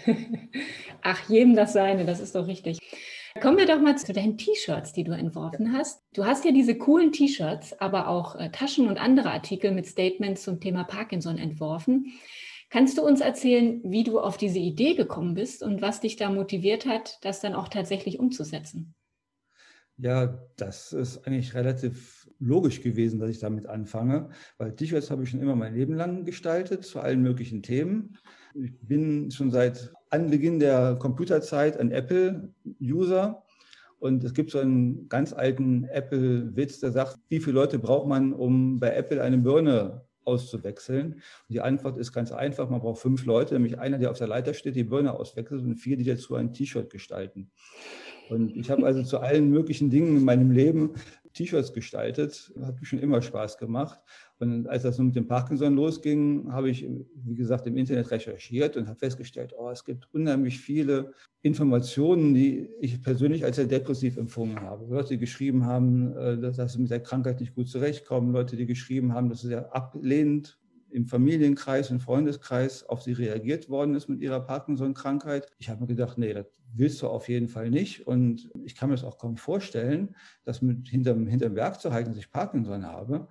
Ach, 1.01 1.29
jedem 1.29 1.55
das 1.55 1.73
seine, 1.73 2.05
das 2.05 2.19
ist 2.19 2.35
doch 2.35 2.47
richtig. 2.47 2.79
Kommen 3.41 3.57
wir 3.57 3.67
doch 3.67 3.79
mal 3.79 3.97
zu 3.97 4.11
deinen 4.11 4.37
T-Shirts, 4.37 4.93
die 4.93 5.03
du 5.03 5.11
entworfen 5.11 5.73
hast. 5.73 6.01
Du 6.13 6.25
hast 6.25 6.45
ja 6.45 6.51
diese 6.51 6.77
coolen 6.77 7.11
T-Shirts, 7.11 7.79
aber 7.79 8.07
auch 8.07 8.35
äh, 8.35 8.49
Taschen 8.49 8.87
und 8.87 8.97
andere 8.97 9.31
Artikel 9.31 9.71
mit 9.71 9.85
Statements 9.85 10.43
zum 10.43 10.59
Thema 10.59 10.83
Parkinson 10.83 11.37
entworfen. 11.37 12.13
Kannst 12.69 12.97
du 12.97 13.01
uns 13.01 13.19
erzählen, 13.19 13.81
wie 13.83 14.03
du 14.03 14.19
auf 14.19 14.37
diese 14.37 14.59
Idee 14.59 14.93
gekommen 14.93 15.33
bist 15.33 15.63
und 15.63 15.81
was 15.81 16.01
dich 16.01 16.17
da 16.17 16.29
motiviert 16.29 16.85
hat, 16.85 17.17
das 17.23 17.39
dann 17.39 17.55
auch 17.55 17.67
tatsächlich 17.67 18.19
umzusetzen? 18.19 18.93
Ja, 19.97 20.39
das 20.55 20.93
ist 20.93 21.27
eigentlich 21.27 21.55
relativ 21.55 22.29
logisch 22.39 22.81
gewesen, 22.81 23.19
dass 23.19 23.31
ich 23.31 23.39
damit 23.39 23.65
anfange, 23.65 24.29
weil 24.57 24.73
T-Shirts 24.73 25.11
habe 25.11 25.23
ich 25.23 25.29
schon 25.29 25.41
immer 25.41 25.57
mein 25.57 25.73
Leben 25.73 25.93
lang 25.93 26.23
gestaltet 26.23 26.85
zu 26.85 27.01
allen 27.01 27.21
möglichen 27.21 27.63
Themen. 27.63 28.17
Ich 28.53 28.71
bin 28.79 29.29
schon 29.29 29.51
seit 29.51 29.91
Anbeginn 30.09 30.59
der 30.59 30.95
Computerzeit 30.95 31.77
ein 31.77 31.91
Apple-User 31.91 33.43
und 33.97 34.23
es 34.23 34.33
gibt 34.33 34.51
so 34.51 34.59
einen 34.59 35.09
ganz 35.09 35.33
alten 35.33 35.83
Apple-Witz, 35.83 36.79
der 36.79 36.91
sagt, 36.91 37.17
wie 37.27 37.39
viele 37.39 37.55
Leute 37.55 37.77
braucht 37.77 38.07
man, 38.07 38.31
um 38.31 38.79
bei 38.79 38.93
Apple 38.95 39.21
eine 39.21 39.39
Birne 39.39 40.05
auszuwechseln? 40.29 41.13
Und 41.13 41.21
die 41.49 41.61
Antwort 41.61 41.97
ist 41.97 42.13
ganz 42.13 42.31
einfach, 42.31 42.69
man 42.69 42.81
braucht 42.81 43.01
fünf 43.01 43.25
Leute, 43.25 43.55
nämlich 43.55 43.79
einer, 43.79 43.97
der 43.97 44.11
auf 44.11 44.17
der 44.17 44.27
Leiter 44.27 44.53
steht, 44.53 44.75
die 44.75 44.83
Birne 44.83 45.13
auswechselt 45.13 45.61
und 45.61 45.75
vier, 45.75 45.97
die 45.97 46.05
dazu 46.05 46.35
ein 46.35 46.53
T-Shirt 46.53 46.89
gestalten. 46.89 47.49
Und 48.29 48.55
ich 48.55 48.69
habe 48.69 48.85
also 48.85 49.01
zu 49.03 49.19
allen 49.19 49.49
möglichen 49.49 49.89
Dingen 49.89 50.17
in 50.17 50.23
meinem 50.23 50.51
Leben 50.51 50.91
T-Shirts 51.33 51.73
gestaltet. 51.73 52.51
Hat 52.61 52.79
mir 52.79 52.85
schon 52.85 52.99
immer 52.99 53.21
Spaß 53.21 53.57
gemacht. 53.57 53.99
Und 54.39 54.67
als 54.67 54.83
das 54.83 54.97
mit 54.99 55.15
dem 55.15 55.27
Parkinson 55.27 55.75
losging, 55.75 56.51
habe 56.51 56.69
ich, 56.69 56.87
wie 57.25 57.35
gesagt, 57.35 57.67
im 57.67 57.77
Internet 57.77 58.11
recherchiert 58.11 58.77
und 58.77 58.87
habe 58.87 58.97
festgestellt, 58.97 59.53
oh, 59.57 59.69
es 59.69 59.83
gibt 59.83 60.07
unheimlich 60.13 60.59
viele 60.59 61.11
Informationen, 61.41 62.33
die 62.33 62.69
ich 62.79 63.01
persönlich 63.01 63.43
als 63.43 63.57
sehr 63.57 63.65
depressiv 63.65 64.17
empfunden 64.17 64.59
habe. 64.61 64.85
Leute, 64.93 65.09
die 65.09 65.19
geschrieben 65.19 65.65
haben, 65.65 66.15
äh, 66.15 66.37
dass 66.39 66.73
sie 66.73 66.79
mit 66.79 66.91
der 66.91 67.01
Krankheit 67.01 67.39
nicht 67.39 67.55
gut 67.55 67.67
zurechtkommen, 67.67 68.31
Leute, 68.31 68.55
die 68.55 68.65
geschrieben 68.65 69.13
haben, 69.13 69.29
dass 69.29 69.41
sie 69.41 69.47
sehr 69.47 69.75
ablehnend 69.75 70.59
im 70.91 71.05
Familienkreis 71.05 71.91
und 71.91 72.01
Freundeskreis 72.01 72.83
auf 72.83 73.01
sie 73.01 73.13
reagiert 73.13 73.69
worden 73.69 73.95
ist 73.95 74.09
mit 74.09 74.21
ihrer 74.21 74.39
Parkinson-Krankheit. 74.39 75.47
Ich 75.57 75.69
habe 75.69 75.81
mir 75.81 75.87
gedacht, 75.87 76.17
nee, 76.17 76.33
das 76.33 76.47
willst 76.73 77.01
du 77.01 77.07
auf 77.07 77.29
jeden 77.29 77.47
Fall 77.47 77.69
nicht. 77.69 78.07
Und 78.07 78.49
ich 78.63 78.75
kann 78.75 78.89
mir 78.89 78.95
das 78.95 79.03
auch 79.03 79.17
kaum 79.17 79.37
vorstellen, 79.37 80.15
das 80.43 80.61
mit 80.61 80.87
hinterm, 80.87 81.27
hinterm 81.27 81.55
Werk 81.55 81.79
zu 81.79 81.91
halten, 81.91 82.09
dass 82.09 82.19
ich 82.19 82.31
Parkinson 82.31 82.85
habe. 82.85 83.27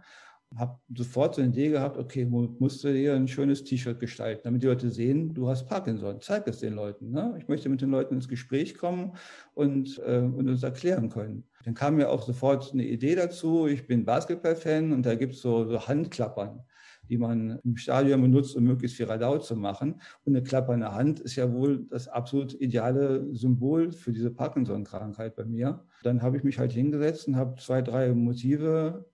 habe 0.56 0.78
sofort 0.94 1.34
so 1.34 1.42
eine 1.42 1.50
Idee 1.50 1.68
gehabt, 1.70 1.98
okay, 1.98 2.24
musst 2.24 2.82
du 2.82 2.92
dir 2.92 3.14
ein 3.14 3.28
schönes 3.28 3.64
T-Shirt 3.64 4.00
gestalten, 4.00 4.42
damit 4.44 4.62
die 4.62 4.66
Leute 4.66 4.90
sehen, 4.90 5.34
du 5.34 5.48
hast 5.48 5.66
Parkinson. 5.66 6.20
Zeig 6.20 6.46
es 6.48 6.60
den 6.60 6.74
Leuten. 6.74 7.10
Ne? 7.10 7.36
Ich 7.38 7.48
möchte 7.48 7.68
mit 7.68 7.80
den 7.80 7.90
Leuten 7.90 8.14
ins 8.14 8.28
Gespräch 8.28 8.76
kommen 8.76 9.12
und, 9.54 10.00
äh, 10.06 10.18
und 10.18 10.48
uns 10.48 10.62
erklären 10.62 11.10
können. 11.10 11.44
Dann 11.64 11.74
kam 11.74 11.96
mir 11.96 12.08
auch 12.08 12.22
sofort 12.22 12.72
eine 12.72 12.84
Idee 12.84 13.14
dazu. 13.14 13.66
Ich 13.66 13.86
bin 13.86 14.04
Basketball-Fan 14.04 14.92
und 14.92 15.04
da 15.04 15.14
gibt 15.16 15.34
es 15.34 15.42
so, 15.42 15.66
so 15.66 15.86
Handklappern 15.86 16.64
die 17.08 17.18
man 17.18 17.58
im 17.64 17.76
Stadion 17.76 18.22
benutzt, 18.22 18.56
um 18.56 18.64
möglichst 18.64 18.96
viel 18.96 19.06
Radau 19.06 19.38
zu 19.38 19.56
machen. 19.56 20.00
Und 20.24 20.36
eine 20.36 20.42
klappernde 20.42 20.94
Hand 20.94 21.20
ist 21.20 21.36
ja 21.36 21.52
wohl 21.52 21.86
das 21.90 22.08
absolut 22.08 22.54
ideale 22.60 23.34
Symbol 23.34 23.92
für 23.92 24.12
diese 24.12 24.30
Parkinson-Krankheit 24.30 25.36
bei 25.36 25.44
mir. 25.44 25.84
Dann 26.02 26.22
habe 26.22 26.36
ich 26.36 26.44
mich 26.44 26.58
halt 26.58 26.72
hingesetzt 26.72 27.28
und 27.28 27.36
habe 27.36 27.60
zwei, 27.60 27.82
drei 27.82 28.12
Motive 28.14 29.06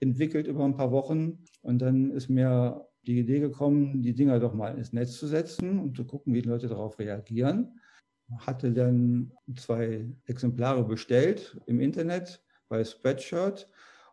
entwickelt 0.00 0.46
über 0.46 0.64
ein 0.64 0.76
paar 0.76 0.90
Wochen. 0.90 1.44
Und 1.60 1.80
dann 1.80 2.10
ist 2.10 2.28
mir 2.28 2.86
die 3.06 3.18
Idee 3.18 3.40
gekommen, 3.40 4.02
die 4.02 4.14
Dinger 4.14 4.38
doch 4.40 4.54
mal 4.54 4.76
ins 4.76 4.92
Netz 4.92 5.18
zu 5.18 5.26
setzen 5.26 5.78
und 5.78 5.96
zu 5.96 6.04
gucken, 6.04 6.34
wie 6.34 6.42
die 6.42 6.48
Leute 6.48 6.68
darauf 6.68 6.98
reagieren. 6.98 7.80
Hatte 8.38 8.72
dann 8.72 9.32
zwei 9.56 10.08
Exemplare 10.24 10.84
bestellt 10.84 11.60
im 11.66 11.80
Internet 11.80 12.42
bei 12.68 12.84
Spreadshirt 12.84 13.68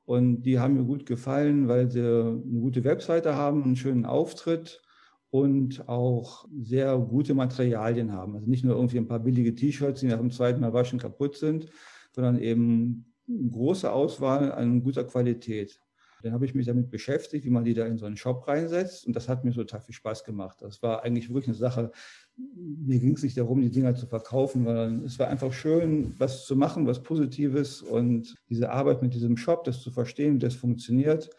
und 0.10 0.42
die 0.42 0.58
haben 0.58 0.74
mir 0.74 0.86
gut 0.86 1.06
gefallen, 1.06 1.68
weil 1.68 1.92
sie 1.92 2.00
eine 2.00 2.42
gute 2.42 2.84
Webseite 2.84 3.36
haben, 3.36 3.64
einen 3.64 3.76
schönen 3.76 4.08
Auftritt 4.08 4.82
und 5.30 5.88
auch 5.88 6.48
sehr 6.60 6.98
gute 6.98 7.36
Materialien 7.36 8.12
haben. 8.12 8.34
Also 8.34 8.50
nicht 8.50 8.66
nur 8.66 8.76
irgendwie 8.76 8.98
ein 8.98 9.08
paar 9.08 9.20
billige 9.20 9.54
T-Shirts, 9.54 10.00
die 10.00 10.08
nach 10.08 10.18
dem 10.18 10.32
zweiten 10.32 10.62
Mal 10.62 10.74
waschen 10.74 10.98
kaputt 10.98 11.38
sind, 11.38 11.68
sondern 12.12 12.40
eben 12.40 13.14
große 13.28 13.92
Auswahl 13.92 14.52
an 14.52 14.82
guter 14.82 15.04
Qualität. 15.04 15.80
Dann 16.24 16.34
habe 16.34 16.46
ich 16.46 16.54
mich 16.54 16.66
damit 16.66 16.90
beschäftigt, 16.90 17.46
wie 17.46 17.50
man 17.50 17.64
die 17.64 17.74
da 17.74 17.86
in 17.86 17.98
so 17.98 18.06
einen 18.06 18.18
Shop 18.18 18.48
reinsetzt. 18.48 19.08
Und 19.08 19.16
das 19.16 19.30
hat 19.30 19.44
mir 19.44 19.52
total 19.52 19.82
viel 19.82 19.96
Spaß 19.96 20.24
gemacht. 20.24 20.58
Das 20.62 20.82
war 20.82 21.04
eigentlich 21.04 21.30
wirklich 21.30 21.48
eine 21.48 21.56
Sache, 21.56 21.92
mir 22.38 23.00
ging 23.00 23.16
es 23.16 23.24
nicht 23.24 23.38
darum, 23.38 23.62
die 23.62 23.70
Dinger 23.72 23.96
zu 23.96 24.08
verkaufen, 24.08 24.66
sondern 24.66 25.04
es 25.04 25.20
war 25.20 25.28
einfach 25.28 25.52
schön, 25.54 26.16
was 26.18 26.46
zu 26.46 26.56
machen, 26.56 26.88
was 26.88 27.04
Positives. 27.04 27.82
Und 27.82 28.36
diese 28.50 28.72
Arbeit 28.72 29.02
mit 29.02 29.14
diesem 29.14 29.38
Shop, 29.38 29.64
das 29.64 29.82
zu 29.82 29.92
verstehen, 29.92 30.36
wie 30.36 30.40
das 30.40 30.56
funktioniert, 30.56 31.30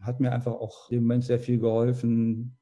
hat 0.00 0.20
mir 0.20 0.32
einfach 0.32 0.52
auch 0.52 0.90
im 0.90 1.02
Moment 1.02 1.24
sehr 1.24 1.38
viel 1.38 1.58
geholfen, 1.58 2.56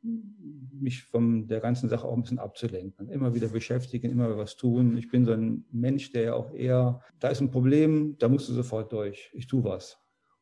mich 0.72 1.02
von 1.04 1.46
der 1.46 1.60
ganzen 1.60 1.88
Sache 1.88 2.06
auch 2.06 2.14
ein 2.14 2.22
bisschen 2.22 2.38
abzulenken. 2.38 3.08
Immer 3.08 3.34
wieder 3.34 3.48
beschäftigen, 3.48 4.10
immer 4.10 4.36
was 4.36 4.56
tun. 4.56 4.96
Ich 4.96 5.10
bin 5.10 5.24
so 5.24 5.32
ein 5.32 5.64
Mensch, 5.70 6.12
der 6.12 6.22
ja 6.22 6.34
auch 6.34 6.52
eher, 6.52 7.00
da 7.18 7.28
ist 7.28 7.40
ein 7.40 7.50
Problem, 7.50 8.16
da 8.18 8.28
musst 8.28 8.48
du 8.48 8.52
sofort 8.52 8.92
durch. 8.92 9.30
Ich 9.34 9.46
tue 9.46 9.64
was. 9.64 9.98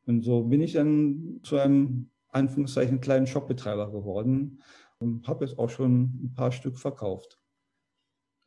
Und 0.09 0.23
so 0.23 0.41
bin 0.41 0.59
ich 0.59 0.73
dann 0.73 1.39
zu 1.43 1.59
einem, 1.59 2.09
Anführungszeichen, 2.29 2.99
kleinen 2.99 3.27
Shopbetreiber 3.27 3.91
geworden 3.91 4.63
und 4.97 5.27
habe 5.27 5.45
jetzt 5.45 5.59
auch 5.59 5.69
schon 5.69 6.01
ein 6.23 6.33
paar 6.35 6.51
Stück 6.51 6.79
verkauft. 6.79 7.39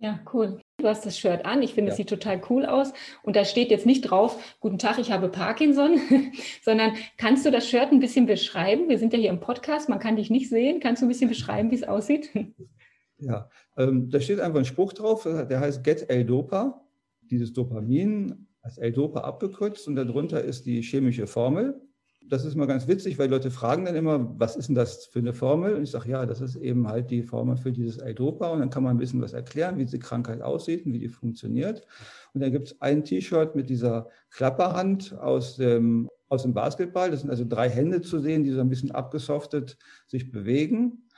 Ja, 0.00 0.19
cool. 0.33 0.59
Du 0.78 0.88
hast 0.88 1.07
das 1.07 1.16
Shirt 1.16 1.45
an. 1.45 1.62
Ich 1.62 1.75
finde, 1.75 1.90
ja. 1.90 1.92
es 1.92 1.99
sieht 1.99 2.09
total 2.09 2.42
cool 2.50 2.66
aus. 2.66 2.92
Und 3.23 3.37
da 3.37 3.45
steht 3.45 3.71
jetzt 3.71 3.87
nicht 3.87 4.02
drauf, 4.02 4.57
guten 4.59 4.78
Tag, 4.78 4.99
ich 4.99 5.12
habe 5.12 5.28
Parkinson, 5.28 6.00
sondern 6.62 6.95
kannst 7.16 7.47
du 7.47 7.52
das 7.52 7.69
Shirt 7.69 7.92
ein 7.92 8.00
bisschen 8.00 8.26
beschreiben? 8.26 8.88
Wir 8.88 8.99
sind 8.99 9.12
ja 9.12 9.21
hier 9.21 9.31
im 9.31 9.38
Podcast, 9.38 9.88
man 9.88 10.00
kann 10.00 10.16
dich 10.16 10.31
nicht 10.31 10.49
sehen. 10.49 10.81
Kannst 10.81 11.00
du 11.00 11.07
ein 11.07 11.11
bisschen 11.11 11.28
beschreiben, 11.28 11.71
wie 11.71 11.76
es 11.76 11.85
aussieht? 11.85 12.31
Ja, 13.25 13.49
ähm, 13.76 14.11
da 14.11 14.19
steht 14.19 14.40
einfach 14.40 14.59
ein 14.59 14.64
Spruch 14.64 14.95
drauf, 14.95 15.23
der 15.23 15.61
heißt 15.61 15.85
Get 15.85 16.11
L-Dopa. 16.11 16.85
Dieses 17.21 17.52
Dopamin 17.52 18.49
als 18.62 18.78
L-Dopa 18.78 19.21
abgekürzt 19.21 19.88
und 19.88 19.97
darunter 19.97 20.42
ist 20.42 20.66
die 20.66 20.83
chemische 20.83 21.26
Formel. 21.26 21.81
Das 22.28 22.45
ist 22.45 22.54
mal 22.54 22.66
ganz 22.66 22.87
witzig, 22.87 23.19
weil 23.19 23.28
Leute 23.28 23.50
fragen 23.50 23.85
dann 23.85 23.97
immer, 23.97 24.38
was 24.38 24.54
ist 24.54 24.69
denn 24.69 24.76
das 24.76 25.07
für 25.07 25.19
eine 25.19 25.35
Formel? 25.35 25.75
Und 25.75 25.83
ich 25.83 25.90
sage, 25.90 26.09
ja, 26.09 26.25
das 26.25 26.40
ist 26.40 26.54
eben 26.54 26.88
halt 26.88 27.11
die 27.11 27.25
Formel 27.25 27.57
für 27.57 27.73
dieses 27.73 27.99
L-Dopa. 27.99 28.49
Und 28.49 28.61
dann 28.61 28.71
kann 28.71 28.85
man 28.85 28.95
ein 28.95 28.99
bisschen 28.99 29.21
was 29.21 29.33
erklären, 29.33 29.76
wie 29.76 29.85
diese 29.85 29.99
Krankheit 29.99 30.40
aussieht 30.40 30.87
und 30.87 30.92
wie 30.92 31.00
die 31.00 31.09
funktioniert. 31.09 31.85
Und 32.33 32.40
dann 32.40 32.52
gibt 32.52 32.69
es 32.69 32.81
ein 32.81 33.04
T-Shirt 33.04 33.57
mit 33.57 33.69
dieser 33.69 34.09
Klapperhand 34.31 35.19
aus 35.19 35.57
dem, 35.57 36.09
aus 36.28 36.42
dem 36.42 36.54
Basketball. 36.54 37.11
Das 37.11 37.23
sind 37.23 37.31
also 37.31 37.45
drei 37.47 37.69
Hände 37.69 38.00
zu 38.00 38.21
sehen, 38.21 38.45
die 38.45 38.52
so 38.52 38.61
ein 38.61 38.71
bisschen 38.71 38.92
abgesoftet 38.92 39.76
sich 40.07 40.31
bewegen. 40.31 41.09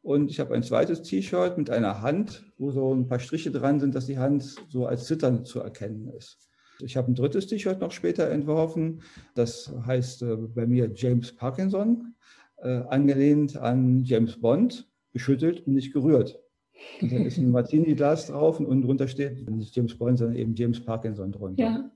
Und 0.00 0.30
ich 0.30 0.40
habe 0.40 0.54
ein 0.54 0.62
zweites 0.62 1.02
T-Shirt 1.02 1.58
mit 1.58 1.68
einer 1.68 2.00
Hand, 2.00 2.44
wo 2.56 2.70
so 2.70 2.94
ein 2.94 3.06
paar 3.06 3.20
Striche 3.20 3.50
dran 3.50 3.80
sind, 3.80 3.94
dass 3.94 4.06
die 4.06 4.18
Hand 4.18 4.56
so 4.70 4.86
als 4.86 5.04
Zittern 5.04 5.44
zu 5.44 5.60
erkennen 5.60 6.08
ist. 6.08 6.38
Ich 6.80 6.96
habe 6.96 7.10
ein 7.10 7.14
drittes 7.14 7.46
T-Shirt 7.46 7.80
noch 7.80 7.92
später 7.92 8.30
entworfen. 8.30 9.02
Das 9.34 9.72
heißt 9.86 10.22
äh, 10.22 10.36
bei 10.36 10.66
mir 10.66 10.90
James 10.94 11.32
Parkinson, 11.32 12.14
äh, 12.58 12.68
angelehnt 12.88 13.56
an 13.56 14.02
James 14.04 14.40
Bond, 14.40 14.88
geschüttelt 15.12 15.66
und 15.66 15.74
nicht 15.74 15.92
gerührt. 15.92 16.40
Und 17.00 17.12
da 17.12 17.16
ist 17.18 17.38
ein 17.38 17.50
Martini-Glas 17.52 18.28
drauf 18.28 18.58
und 18.60 18.66
unten 18.66 18.82
drunter 18.82 19.08
steht 19.08 19.48
nicht 19.48 19.74
James 19.76 19.96
Bond, 19.96 20.18
sondern 20.18 20.36
eben 20.36 20.54
James 20.54 20.84
Parkinson 20.84 21.32
drunter. 21.32 21.62
Ja. 21.62 21.90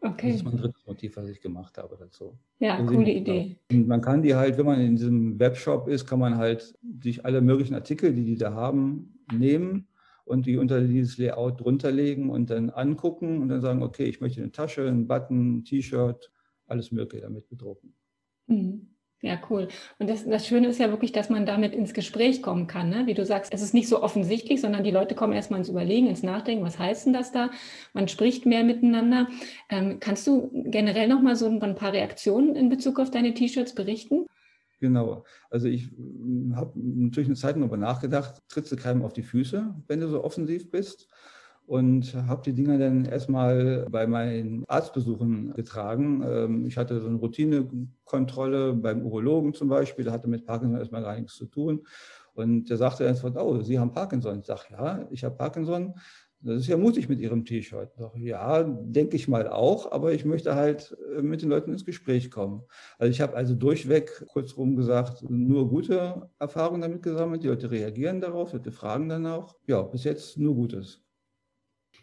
Okay. 0.00 0.28
Das 0.28 0.36
ist 0.36 0.44
mein 0.44 0.56
drittes 0.56 0.86
Motiv, 0.86 1.16
was 1.16 1.28
ich 1.28 1.40
gemacht 1.40 1.76
habe 1.76 1.96
dazu. 1.98 2.38
Ja, 2.60 2.76
also 2.76 2.94
coole 2.94 3.10
Idee. 3.10 3.56
Und 3.72 3.88
man 3.88 4.00
kann 4.00 4.22
die 4.22 4.34
halt, 4.34 4.56
wenn 4.56 4.66
man 4.66 4.80
in 4.80 4.94
diesem 4.94 5.40
Webshop 5.40 5.88
ist, 5.88 6.06
kann 6.06 6.20
man 6.20 6.36
halt 6.36 6.78
sich 7.02 7.24
alle 7.24 7.40
möglichen 7.40 7.74
Artikel, 7.74 8.14
die 8.14 8.24
die 8.24 8.36
da 8.36 8.52
haben, 8.54 9.18
nehmen 9.32 9.87
und 10.28 10.46
die 10.46 10.56
unter 10.56 10.80
dieses 10.80 11.18
Layout 11.18 11.60
drunter 11.60 11.90
legen 11.90 12.30
und 12.30 12.50
dann 12.50 12.70
angucken 12.70 13.42
und 13.42 13.48
dann 13.48 13.60
sagen, 13.60 13.82
okay, 13.82 14.04
ich 14.04 14.20
möchte 14.20 14.40
eine 14.40 14.52
Tasche, 14.52 14.86
einen 14.86 15.06
Button, 15.06 15.58
ein 15.58 15.64
T-Shirt, 15.64 16.30
alles 16.66 16.92
Mögliche 16.92 17.24
damit 17.24 17.48
bedrucken. 17.48 17.94
Mhm. 18.46 18.88
Ja, 19.20 19.36
cool. 19.50 19.66
Und 19.98 20.08
das, 20.08 20.24
das 20.24 20.46
Schöne 20.46 20.68
ist 20.68 20.78
ja 20.78 20.90
wirklich, 20.90 21.10
dass 21.10 21.28
man 21.28 21.44
damit 21.44 21.74
ins 21.74 21.92
Gespräch 21.92 22.40
kommen 22.40 22.68
kann. 22.68 22.88
Ne? 22.88 23.08
Wie 23.08 23.14
du 23.14 23.26
sagst, 23.26 23.52
es 23.52 23.62
ist 23.62 23.74
nicht 23.74 23.88
so 23.88 24.00
offensichtlich, 24.00 24.60
sondern 24.60 24.84
die 24.84 24.92
Leute 24.92 25.16
kommen 25.16 25.32
erstmal 25.32 25.58
ins 25.58 25.68
Überlegen, 25.68 26.06
ins 26.06 26.22
Nachdenken, 26.22 26.64
was 26.64 26.78
heißt 26.78 27.06
denn 27.06 27.12
das 27.14 27.32
da? 27.32 27.50
Man 27.94 28.06
spricht 28.06 28.46
mehr 28.46 28.62
miteinander. 28.62 29.26
Ähm, 29.70 29.98
kannst 29.98 30.24
du 30.28 30.50
generell 30.52 31.08
nochmal 31.08 31.34
so 31.34 31.48
ein 31.48 31.74
paar 31.74 31.92
Reaktionen 31.92 32.54
in 32.54 32.68
Bezug 32.68 33.00
auf 33.00 33.10
deine 33.10 33.34
T-Shirts 33.34 33.74
berichten? 33.74 34.26
Genau. 34.80 35.24
Also 35.50 35.68
ich 35.68 35.90
hm, 35.90 36.54
habe 36.54 36.72
natürlich 36.78 37.28
eine 37.28 37.36
Zeit 37.36 37.56
darüber 37.56 37.76
nachgedacht, 37.76 38.42
trittst 38.48 38.72
du 38.72 38.76
keinem 38.76 39.02
auf 39.02 39.12
die 39.12 39.22
Füße, 39.22 39.74
wenn 39.86 40.00
du 40.00 40.08
so 40.08 40.24
offensiv 40.24 40.70
bist. 40.70 41.08
Und 41.66 42.14
habe 42.14 42.40
die 42.42 42.54
Dinger 42.54 42.78
dann 42.78 43.04
erstmal 43.04 43.86
bei 43.90 44.06
meinen 44.06 44.64
Arztbesuchen 44.68 45.52
getragen. 45.52 46.22
Ähm, 46.26 46.66
ich 46.66 46.78
hatte 46.78 46.98
so 46.98 47.08
eine 47.08 47.18
Routinekontrolle 47.18 48.72
beim 48.72 49.02
Urologen 49.04 49.52
zum 49.52 49.68
Beispiel, 49.68 50.04
der 50.04 50.14
hatte 50.14 50.28
mit 50.28 50.46
Parkinson 50.46 50.78
erstmal 50.78 51.02
gar 51.02 51.16
nichts 51.16 51.34
zu 51.34 51.44
tun. 51.44 51.86
Und 52.32 52.70
der 52.70 52.78
sagte 52.78 53.04
dann, 53.04 53.36
oh, 53.36 53.60
Sie 53.60 53.78
haben 53.78 53.92
Parkinson. 53.92 54.40
Ich 54.40 54.46
sage, 54.46 54.62
ja, 54.70 55.06
ich 55.10 55.24
habe 55.24 55.36
Parkinson. 55.36 55.92
Das 56.40 56.60
ist 56.60 56.68
ja 56.68 56.76
mutig 56.76 57.08
mit 57.08 57.18
Ihrem 57.18 57.44
T-Shirt. 57.44 57.90
Ja, 58.16 58.62
denke 58.62 59.16
ich 59.16 59.26
mal 59.26 59.48
auch, 59.48 59.90
aber 59.90 60.12
ich 60.12 60.24
möchte 60.24 60.54
halt 60.54 60.96
äh, 61.16 61.22
mit 61.22 61.42
den 61.42 61.48
Leuten 61.48 61.72
ins 61.72 61.84
Gespräch 61.84 62.30
kommen. 62.30 62.62
Also 62.98 63.10
ich 63.10 63.20
habe 63.20 63.34
also 63.34 63.54
durchweg, 63.54 64.24
kurzum 64.28 64.76
gesagt, 64.76 65.28
nur 65.28 65.68
gute 65.68 66.30
Erfahrungen 66.38 66.82
damit 66.82 67.02
gesammelt. 67.02 67.42
Die 67.42 67.48
Leute 67.48 67.70
reagieren 67.70 68.20
darauf, 68.20 68.52
Leute 68.52 68.70
fragen 68.70 69.08
dann 69.08 69.26
auch. 69.26 69.56
Ja, 69.66 69.82
bis 69.82 70.04
jetzt 70.04 70.38
nur 70.38 70.54
Gutes. 70.54 71.02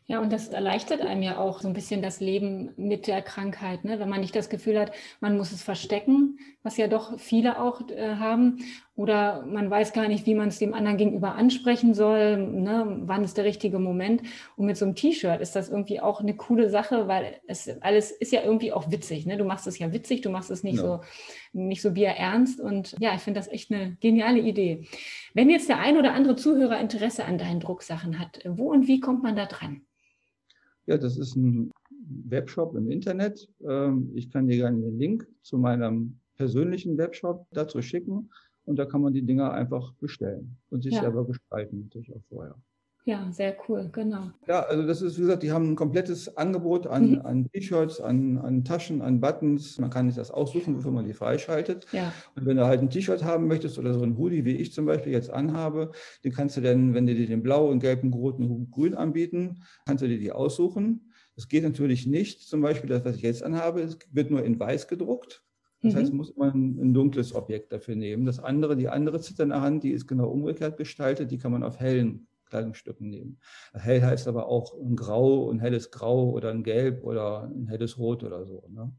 Ja, 0.08 0.20
und 0.20 0.32
das 0.32 0.50
erleichtert 0.50 1.02
einem 1.02 1.24
ja 1.24 1.40
auch 1.40 1.62
so 1.62 1.68
ein 1.68 1.74
bisschen 1.74 2.04
das 2.04 2.20
Leben 2.20 2.74
mit 2.78 3.08
der 3.08 3.24
Krankheit, 3.24 3.86
ne? 3.86 4.00
wenn 4.00 4.10
man 4.10 4.22
nicht 4.22 4.36
das 4.36 4.50
Gefühl 4.50 4.80
hat, 4.80 4.92
man 5.20 5.36
muss 5.36 5.52
es 5.52 5.64
verstecken, 5.64 6.38
was 6.62 6.78
ja 6.78 6.88
doch 6.88 7.20
viele 7.20 7.60
auch 7.60 7.90
äh, 7.90 8.16
haben, 8.16 8.60
oder 8.96 9.46
man 9.46 9.70
weiß 9.70 9.92
gar 9.92 10.08
nicht, 10.08 10.26
wie 10.26 10.36
man 10.36 10.48
es 10.48 10.60
dem 10.60 10.74
anderen 10.74 10.98
gegenüber 10.98 11.36
ansprechen 11.36 11.94
soll, 11.94 12.38
ne? 12.38 13.02
wann 13.02 13.26
ist 13.26 13.36
der 13.36 13.44
richtige 13.44 13.78
Moment. 13.78 14.22
Und 14.56 14.68
mit 14.68 14.78
so 14.78 14.86
einem 14.86 14.96
T-Shirt 14.96 15.42
ist 15.42 15.54
das 15.56 15.70
irgendwie 15.70 16.00
auch 16.00 16.22
eine 16.22 16.36
coole 16.36 16.70
Sache, 16.70 17.10
weil 17.10 17.36
es 17.46 17.68
alles 17.82 18.12
ist 18.12 18.32
ja 18.32 18.44
irgendwie 18.44 18.72
auch 18.72 18.90
witzig. 18.92 19.26
Ne? 19.26 19.36
Du 19.36 19.44
machst 19.44 19.68
es 19.68 19.78
ja 19.80 19.92
witzig, 19.92 20.22
du 20.22 20.30
machst 20.30 20.50
es 20.50 20.64
nicht 20.64 20.78
ja. 20.78 20.82
so 20.82 21.02
nicht 21.52 21.82
so 21.82 21.92
bierernst. 21.92 22.62
Und 22.62 22.96
ja, 23.00 23.14
ich 23.16 23.22
finde 23.22 23.40
das 23.40 23.50
echt 23.50 23.70
eine 23.70 23.98
geniale 24.00 24.40
Idee. 24.40 24.88
Wenn 25.34 25.50
jetzt 25.50 25.68
der 25.68 25.80
ein 25.80 25.98
oder 25.98 26.14
andere 26.14 26.38
Zuhörer 26.38 26.80
Interesse 26.80 27.26
an 27.26 27.38
deinen 27.38 27.60
Drucksachen 27.60 28.18
hat, 28.18 28.40
wo 28.48 28.72
und 28.72 28.88
wie 28.88 29.02
kommt 29.02 29.24
man 29.24 29.36
da 29.36 29.46
dran? 29.46 29.82
Ja, 30.86 30.98
das 30.98 31.18
ist 31.18 31.36
ein 31.36 31.70
Webshop 32.30 32.76
im 32.76 32.90
Internet. 32.90 33.50
Ähm, 33.68 34.12
ich 34.16 34.30
kann 34.30 34.48
dir 34.48 34.56
gerne 34.56 34.80
den 34.80 34.98
Link 34.98 35.28
zu 35.42 35.58
meinem 35.58 36.20
persönlichen 36.38 36.98
Webshop 36.98 37.46
dazu 37.52 37.82
schicken 37.82 38.30
und 38.66 38.78
da 38.78 38.86
kann 38.86 39.02
man 39.02 39.14
die 39.14 39.26
Dinger 39.26 39.54
einfach 39.54 39.94
bestellen 39.94 40.58
und 40.70 40.84
sich 40.84 40.94
ja. 40.94 41.02
selber 41.02 41.26
gestalten, 41.26 41.82
natürlich 41.84 42.14
auch 42.14 42.24
vorher. 42.30 42.56
Ja, 43.08 43.32
sehr 43.32 43.56
cool, 43.70 43.88
genau. 43.92 44.32
Ja, 44.48 44.62
also 44.62 44.88
das 44.88 45.04
ist, 45.04 45.18
wie 45.18 45.22
gesagt, 45.22 45.44
die 45.44 45.52
haben 45.52 45.72
ein 45.72 45.76
komplettes 45.76 46.38
Angebot 46.38 46.88
an, 46.88 47.12
mhm. 47.12 47.22
an 47.22 47.48
T-Shirts, 47.52 48.02
an, 48.02 48.40
an 48.40 48.64
Taschen, 48.64 49.04
an 49.04 49.22
Buttons. 49.22 49.78
Man 49.78 49.92
kann 49.92 50.08
sich 50.08 50.16
das 50.16 50.32
aussuchen, 50.32 50.76
wofür 50.76 50.90
man 50.90 51.06
die 51.06 51.14
freischaltet. 51.14 51.86
Ja. 51.92 52.12
Und 52.36 52.48
wenn 52.48 52.58
du 52.58 52.66
halt 52.66 52.82
ein 52.82 52.90
T-Shirt 52.90 53.24
haben 53.24 53.46
möchtest 53.46 53.78
oder 53.78 53.94
so 53.94 54.02
ein 54.02 54.18
Hoodie, 54.18 54.44
wie 54.44 54.56
ich 54.56 54.74
zum 54.74 54.88
Beispiel 54.88 55.14
jetzt 55.14 55.30
anhabe, 55.30 55.92
den 56.24 56.34
kannst 56.34 56.58
du 56.58 56.62
dann, 56.62 56.96
wenn 56.96 57.06
die 57.06 57.14
dir 57.14 57.28
den 57.28 57.44
blau, 57.44 57.70
und 57.70 57.80
gelben, 57.80 58.12
roten 58.12 58.50
und 58.50 58.72
grün 58.72 58.96
anbieten, 58.96 59.62
kannst 59.86 60.04
du 60.04 60.08
dir 60.08 60.18
die 60.18 60.32
aussuchen. 60.32 61.12
Es 61.36 61.48
geht 61.48 61.64
natürlich 61.64 62.08
nicht, 62.08 62.42
zum 62.42 62.62
Beispiel 62.62 62.90
das, 62.90 63.06
was 63.06 63.18
ich 63.18 63.22
jetzt 63.22 63.44
anhabe, 63.44 63.82
es 63.82 64.00
wird 64.12 64.32
nur 64.32 64.44
in 64.44 64.60
weiß 64.60 64.88
gedruckt. 64.88 65.44
Das 65.82 65.94
mhm. 65.94 65.98
heißt, 65.98 66.14
muss 66.14 66.36
man 66.36 66.78
ein 66.80 66.94
dunkles 66.94 67.36
Objekt 67.36 67.72
dafür 67.72 67.96
nehmen. 67.96 68.26
Das 68.26 68.40
andere, 68.40 68.76
die 68.76 68.90
andere 68.90 69.20
zitternde 69.20 69.62
Hand, 69.62 69.84
die 69.84 69.92
ist 69.92 70.08
genau 70.08 70.30
umgekehrt 70.30 70.78
gestaltet, 70.78 71.32
die 71.32 71.38
kann 71.38 71.52
man 71.52 71.64
auf 71.64 71.80
hellen 71.80 72.28
Kleidungsstücken 72.46 73.10
nehmen. 73.10 73.40
Hell 73.74 74.02
heißt 74.02 74.28
aber 74.28 74.48
auch 74.48 74.80
ein 74.80 74.96
Grau, 74.96 75.52
ein 75.52 75.60
helles 75.60 75.92
Grau 75.92 76.32
oder 76.32 76.52
ein 76.52 76.64
Gelb 76.64 77.04
oder 77.04 77.52
ein 77.54 77.68
helles 77.68 77.98
Rot 77.98 78.24
oder 78.24 78.46
so. 78.46 78.64
Ne? 78.70 78.92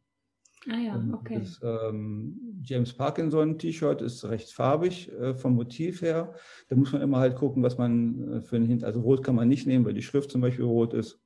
Ah 0.69 0.79
ja, 0.79 1.09
okay. 1.13 1.39
Das 1.39 1.61
ähm, 1.63 2.61
James 2.63 2.93
Parkinson 2.93 3.59
T-Shirt 3.59 4.03
ist 4.03 4.25
recht 4.25 4.53
farbig 4.53 5.13
äh, 5.13 5.35
vom 5.35 5.55
Motiv 5.55 6.03
her. 6.03 6.35
Da 6.69 6.77
muss 6.77 6.93
man 6.93 7.03
immer 7.03 7.19
halt 7.19 7.37
gucken, 7.37 7.63
was 7.63 7.79
man 7.79 8.33
äh, 8.33 8.43
für 8.43 8.57
ein 8.57 8.65
Hint. 8.65 8.83
Also 8.83 9.01
rot 9.01 9.23
kann 9.23 9.37
man 9.37 9.49
nicht 9.49 9.67
nehmen, 9.67 9.85
weil 9.85 9.95
die 9.95 10.03
Schrift 10.03 10.31
zum 10.31 10.41
Beispiel 10.41 10.65
rot 10.65 10.93
ist. 10.93 11.21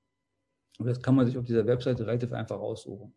Und 0.78 0.86
das 0.86 1.00
kann 1.00 1.14
man 1.14 1.26
sich 1.26 1.38
auf 1.38 1.44
dieser 1.44 1.66
Webseite 1.66 2.06
relativ 2.06 2.32
einfach 2.32 2.60
aussuchen. 2.60 3.14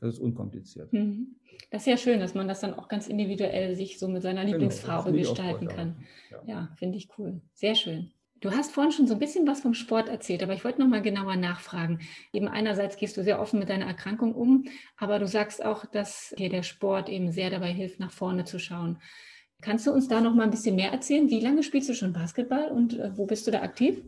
Das 0.00 0.14
ist 0.14 0.20
unkompliziert. 0.20 0.92
Mhm. 0.92 1.36
Das 1.70 1.82
ist 1.82 1.86
ja 1.86 1.96
schön, 1.96 2.20
dass 2.20 2.34
man 2.34 2.48
das 2.48 2.60
dann 2.60 2.74
auch 2.74 2.88
ganz 2.88 3.08
individuell 3.08 3.74
sich 3.76 3.98
so 3.98 4.08
mit 4.08 4.22
seiner 4.22 4.42
genau, 4.42 4.52
Lieblingsfarbe 4.52 5.12
gestalten 5.12 5.68
kann. 5.68 5.96
Ja, 6.30 6.42
ja 6.46 6.68
finde 6.76 6.98
ich 6.98 7.08
cool. 7.18 7.40
Sehr 7.54 7.74
schön. 7.74 8.10
Du 8.40 8.50
hast 8.50 8.70
vorhin 8.70 8.92
schon 8.92 9.06
so 9.06 9.14
ein 9.14 9.18
bisschen 9.18 9.46
was 9.46 9.60
vom 9.60 9.72
Sport 9.72 10.10
erzählt, 10.10 10.42
aber 10.42 10.52
ich 10.52 10.62
wollte 10.62 10.80
noch 10.80 10.88
mal 10.88 11.00
genauer 11.00 11.36
nachfragen. 11.36 12.00
Eben 12.34 12.48
einerseits 12.48 12.98
gehst 12.98 13.16
du 13.16 13.22
sehr 13.22 13.40
offen 13.40 13.58
mit 13.58 13.70
deiner 13.70 13.86
Erkrankung 13.86 14.34
um, 14.34 14.64
aber 14.98 15.18
du 15.18 15.26
sagst 15.26 15.64
auch, 15.64 15.86
dass 15.86 16.34
dir 16.36 16.50
der 16.50 16.62
Sport 16.62 17.08
eben 17.08 17.32
sehr 17.32 17.48
dabei 17.48 17.72
hilft, 17.72 17.98
nach 17.98 18.12
vorne 18.12 18.44
zu 18.44 18.58
schauen. 18.58 18.98
Kannst 19.62 19.86
du 19.86 19.92
uns 19.92 20.06
da 20.08 20.20
noch 20.20 20.34
mal 20.34 20.44
ein 20.44 20.50
bisschen 20.50 20.76
mehr 20.76 20.92
erzählen? 20.92 21.30
Wie 21.30 21.40
lange 21.40 21.62
spielst 21.62 21.88
du 21.88 21.94
schon 21.94 22.12
Basketball 22.12 22.68
und 22.70 22.98
äh, 22.98 23.16
wo 23.16 23.24
bist 23.24 23.46
du 23.46 23.50
da 23.50 23.62
aktiv? 23.62 24.02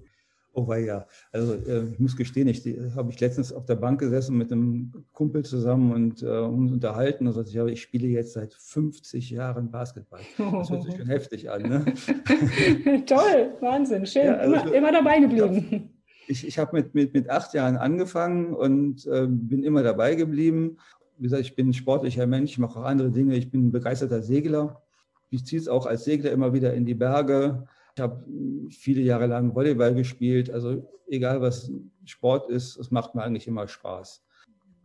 Oh 0.54 0.74
ja, 0.74 1.06
also 1.30 1.54
äh, 1.54 1.84
ich 1.92 2.00
muss 2.00 2.16
gestehen, 2.16 2.48
ich 2.48 2.64
habe 2.96 3.10
ich 3.12 3.20
letztens 3.20 3.52
auf 3.52 3.66
der 3.66 3.76
Bank 3.76 4.00
gesessen 4.00 4.36
mit 4.36 4.50
einem 4.50 4.92
Kumpel 5.12 5.44
zusammen 5.44 5.92
und 5.92 6.22
äh, 6.22 6.26
uns 6.26 6.72
unterhalten 6.72 7.26
und 7.26 7.32
sagte, 7.34 7.50
ich, 7.50 7.72
ich 7.74 7.82
spiele 7.82 8.08
jetzt 8.08 8.32
seit 8.32 8.54
50 8.54 9.30
Jahren 9.30 9.70
Basketball. 9.70 10.20
Das 10.36 10.70
hört 10.70 10.82
sich 10.82 10.96
schon 10.96 11.06
heftig 11.06 11.50
an. 11.50 11.62
Ne? 11.62 11.84
Toll, 13.06 13.52
Wahnsinn, 13.60 14.04
schön, 14.06 14.26
ja, 14.26 14.34
also, 14.34 14.54
immer, 14.54 14.74
immer, 14.74 14.92
dabei 14.92 15.20
geblieben. 15.20 15.90
Ich, 16.26 16.46
ich 16.46 16.58
habe 16.58 16.76
mit, 16.76 16.94
mit, 16.94 17.14
mit 17.14 17.30
acht 17.30 17.54
Jahren 17.54 17.76
angefangen 17.76 18.52
und 18.52 19.06
äh, 19.06 19.26
bin 19.28 19.62
immer 19.62 19.82
dabei 19.82 20.14
geblieben. 20.14 20.78
Wie 21.18 21.24
gesagt, 21.24 21.42
ich 21.42 21.54
bin 21.54 21.68
ein 21.68 21.74
sportlicher 21.74 22.26
Mensch, 22.26 22.52
ich 22.52 22.58
mache 22.58 22.80
auch 22.80 22.84
andere 22.84 23.10
Dinge. 23.10 23.36
Ich 23.36 23.50
bin 23.50 23.68
ein 23.68 23.72
begeisterter 23.72 24.22
Segler. 24.22 24.82
Ich 25.30 25.44
ziehe 25.44 25.60
es 25.60 25.68
auch 25.68 25.86
als 25.86 26.04
Segler 26.04 26.32
immer 26.32 26.52
wieder 26.52 26.74
in 26.74 26.84
die 26.84 26.94
Berge 26.94 27.66
ich 27.98 28.02
habe 28.02 28.24
viele 28.70 29.02
Jahre 29.02 29.26
lang 29.26 29.56
Volleyball 29.56 29.92
gespielt. 29.92 30.50
Also 30.50 30.88
egal 31.08 31.40
was 31.40 31.72
Sport 32.04 32.48
ist, 32.48 32.76
es 32.76 32.92
macht 32.92 33.16
mir 33.16 33.24
eigentlich 33.24 33.48
immer 33.48 33.66
Spaß. 33.66 34.24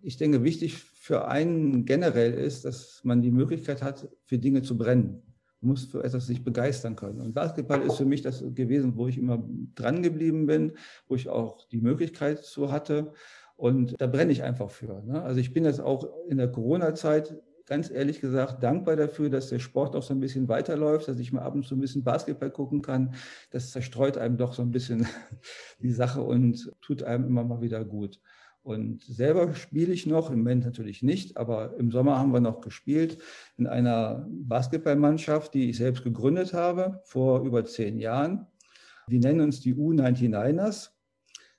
Ich 0.02 0.18
denke, 0.18 0.44
wichtig 0.44 0.80
für 0.80 1.28
einen 1.28 1.86
generell 1.86 2.34
ist, 2.34 2.66
dass 2.66 3.02
man 3.04 3.22
die 3.22 3.30
Möglichkeit 3.30 3.84
hat, 3.84 4.10
für 4.26 4.40
Dinge 4.40 4.64
zu 4.64 4.78
brennen. 4.78 5.22
Man 5.62 5.72
muss 5.72 5.86
für 5.86 6.04
etwas 6.04 6.26
sich 6.26 6.44
begeistern 6.44 6.96
können. 6.96 7.22
Und 7.22 7.36
Basketball 7.36 7.84
ist 7.84 7.98
für 7.98 8.06
mich 8.06 8.24
das 8.24 8.44
gewesen, 8.56 8.98
wo 8.98 9.08
ich 9.08 9.20
immer 9.20 9.48
dran 9.76 10.02
geblieben 10.02 10.48
bin, 10.48 10.74
wo 11.08 11.14
ich 11.14 11.30
auch 11.30 11.68
die 11.70 11.82
Möglichkeit 11.82 12.44
zu 12.44 12.72
hatte. 12.72 13.14
Und 13.58 13.94
da 14.02 14.08
brenne 14.08 14.32
ich 14.32 14.42
einfach 14.42 14.72
für. 14.72 15.04
Ne? 15.06 15.22
Also 15.22 15.40
ich 15.40 15.54
bin 15.54 15.66
jetzt 15.66 15.80
auch 15.80 16.08
in 16.28 16.38
der 16.38 16.52
Corona-Zeit 16.52 17.36
ganz 17.66 17.90
ehrlich 17.90 18.22
gesagt 18.22 18.62
dankbar 18.64 18.96
dafür, 18.96 19.30
dass 19.30 19.50
der 19.50 19.60
Sport 19.60 19.96
auch 19.96 20.04
so 20.04 20.14
ein 20.14 20.20
bisschen 20.20 20.48
weiterläuft, 20.48 21.08
dass 21.08 21.20
ich 21.20 21.32
mal 21.32 21.42
ab 21.42 21.56
und 21.56 21.66
zu 21.66 21.76
ein 21.76 21.82
bisschen 21.82 22.04
Basketball 22.04 22.52
gucken 22.52 22.82
kann. 22.82 23.16
Das 23.52 23.72
zerstreut 23.72 24.18
einem 24.18 24.38
doch 24.38 24.54
so 24.54 24.62
ein 24.62 24.72
bisschen 24.72 25.08
die 25.80 25.92
Sache 25.92 26.22
und 26.22 26.72
tut 26.82 27.04
einem 27.04 27.26
immer 27.26 27.44
mal 27.44 27.62
wieder 27.62 27.84
gut. 27.86 28.20
Und 28.64 29.04
selber 29.04 29.54
spiele 29.56 29.92
ich 29.92 30.06
noch, 30.06 30.32
im 30.32 30.38
Moment 30.38 30.64
natürlich 30.64 31.04
nicht, 31.04 31.36
aber 31.36 31.76
im 31.78 31.92
Sommer 31.92 32.18
haben 32.18 32.32
wir 32.32 32.40
noch 32.40 32.62
gespielt 32.62 33.18
in 33.58 33.68
einer 33.68 34.26
Basketballmannschaft, 34.30 35.54
die 35.54 35.70
ich 35.70 35.78
selbst 35.78 36.04
gegründet 36.04 36.54
habe 36.54 37.02
vor 37.04 37.44
über 37.44 37.66
zehn 37.66 38.00
Jahren. 38.00 38.48
Die 39.10 39.20
nennen 39.20 39.42
uns 39.42 39.60
die 39.60 39.76
U99ers. 39.76 40.93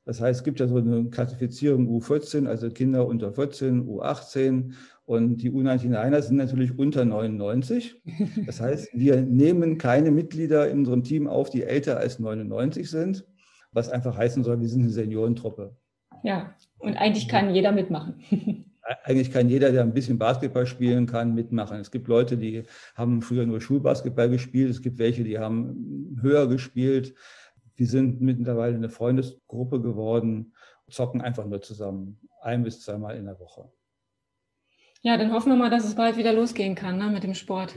Das 0.05 0.21
heißt, 0.21 0.41
es 0.41 0.45
gibt 0.45 0.61
ja 0.61 0.69
so 0.69 0.77
eine 0.77 1.09
Klassifizierung 1.09 1.89
U14, 1.89 2.47
also 2.47 2.69
Kinder 2.71 3.07
unter 3.07 3.33
14, 3.33 3.89
U18 3.89 4.75
und 5.07 5.39
die 5.39 5.51
U99er 5.51 6.21
sind 6.21 6.37
natürlich 6.37 6.79
unter 6.79 7.05
99. 7.05 8.03
Das 8.47 8.61
heißt, 8.61 8.91
wir 8.93 9.23
nehmen 9.23 9.79
keine 9.79 10.11
Mitglieder 10.11 10.71
in 10.71 10.81
unserem 10.81 11.05
Team 11.05 11.27
auf, 11.27 11.51
die 11.51 11.63
älter 11.63 11.99
als 11.99 12.19
99 12.19 12.89
sind, 12.89 13.27
was 13.73 13.89
einfach 13.89 14.17
heißen 14.17 14.45
soll, 14.45 14.61
wir 14.61 14.69
sind 14.69 14.83
eine 14.83 14.91
Seniorentruppe. 14.91 15.75
Ja, 16.23 16.55
und 16.79 16.97
eigentlich 16.97 17.29
kann 17.29 17.55
jeder 17.55 17.73
mitmachen. 17.73 18.23
Eigentlich 19.03 19.33
kann 19.33 19.49
jeder, 19.49 19.73
der 19.73 19.83
ein 19.83 19.95
bisschen 19.95 20.19
Basketball 20.19 20.67
spielen 20.67 21.07
kann, 21.07 21.35
mitmachen. 21.35 21.81
Es 21.81 21.91
gibt 21.91 22.07
Leute, 22.07 22.37
die 22.37 22.65
haben 22.95 23.23
früher 23.23 23.47
nur 23.47 23.63
Schulbasketball 23.63 24.29
gespielt. 24.29 24.71
Es 24.71 24.83
gibt 24.83 24.99
welche, 24.99 25.25
die 25.25 25.39
haben 25.39 26.19
höher 26.21 26.47
gespielt. 26.49 27.15
Wir 27.77 27.87
sind 27.87 28.21
mittlerweile 28.21 28.77
eine 28.77 28.89
Freundesgruppe 28.89 29.81
geworden, 29.81 30.55
zocken 30.89 31.21
einfach 31.21 31.47
nur 31.47 31.61
zusammen, 31.61 32.21
ein 32.41 32.63
bis 32.63 32.81
zweimal 32.81 33.17
in 33.17 33.25
der 33.25 33.39
Woche. 33.39 33.73
Ja, 35.03 35.17
dann 35.17 35.33
hoffen 35.33 35.51
wir 35.51 35.57
mal, 35.57 35.71
dass 35.71 35.85
es 35.85 35.97
bald 35.97 36.17
wieder 36.17 36.33
losgehen 36.33 36.75
kann 36.75 36.99
ne, 36.99 37.11
mit 37.11 37.25
dem 37.25 37.35
Sport. 37.35 37.75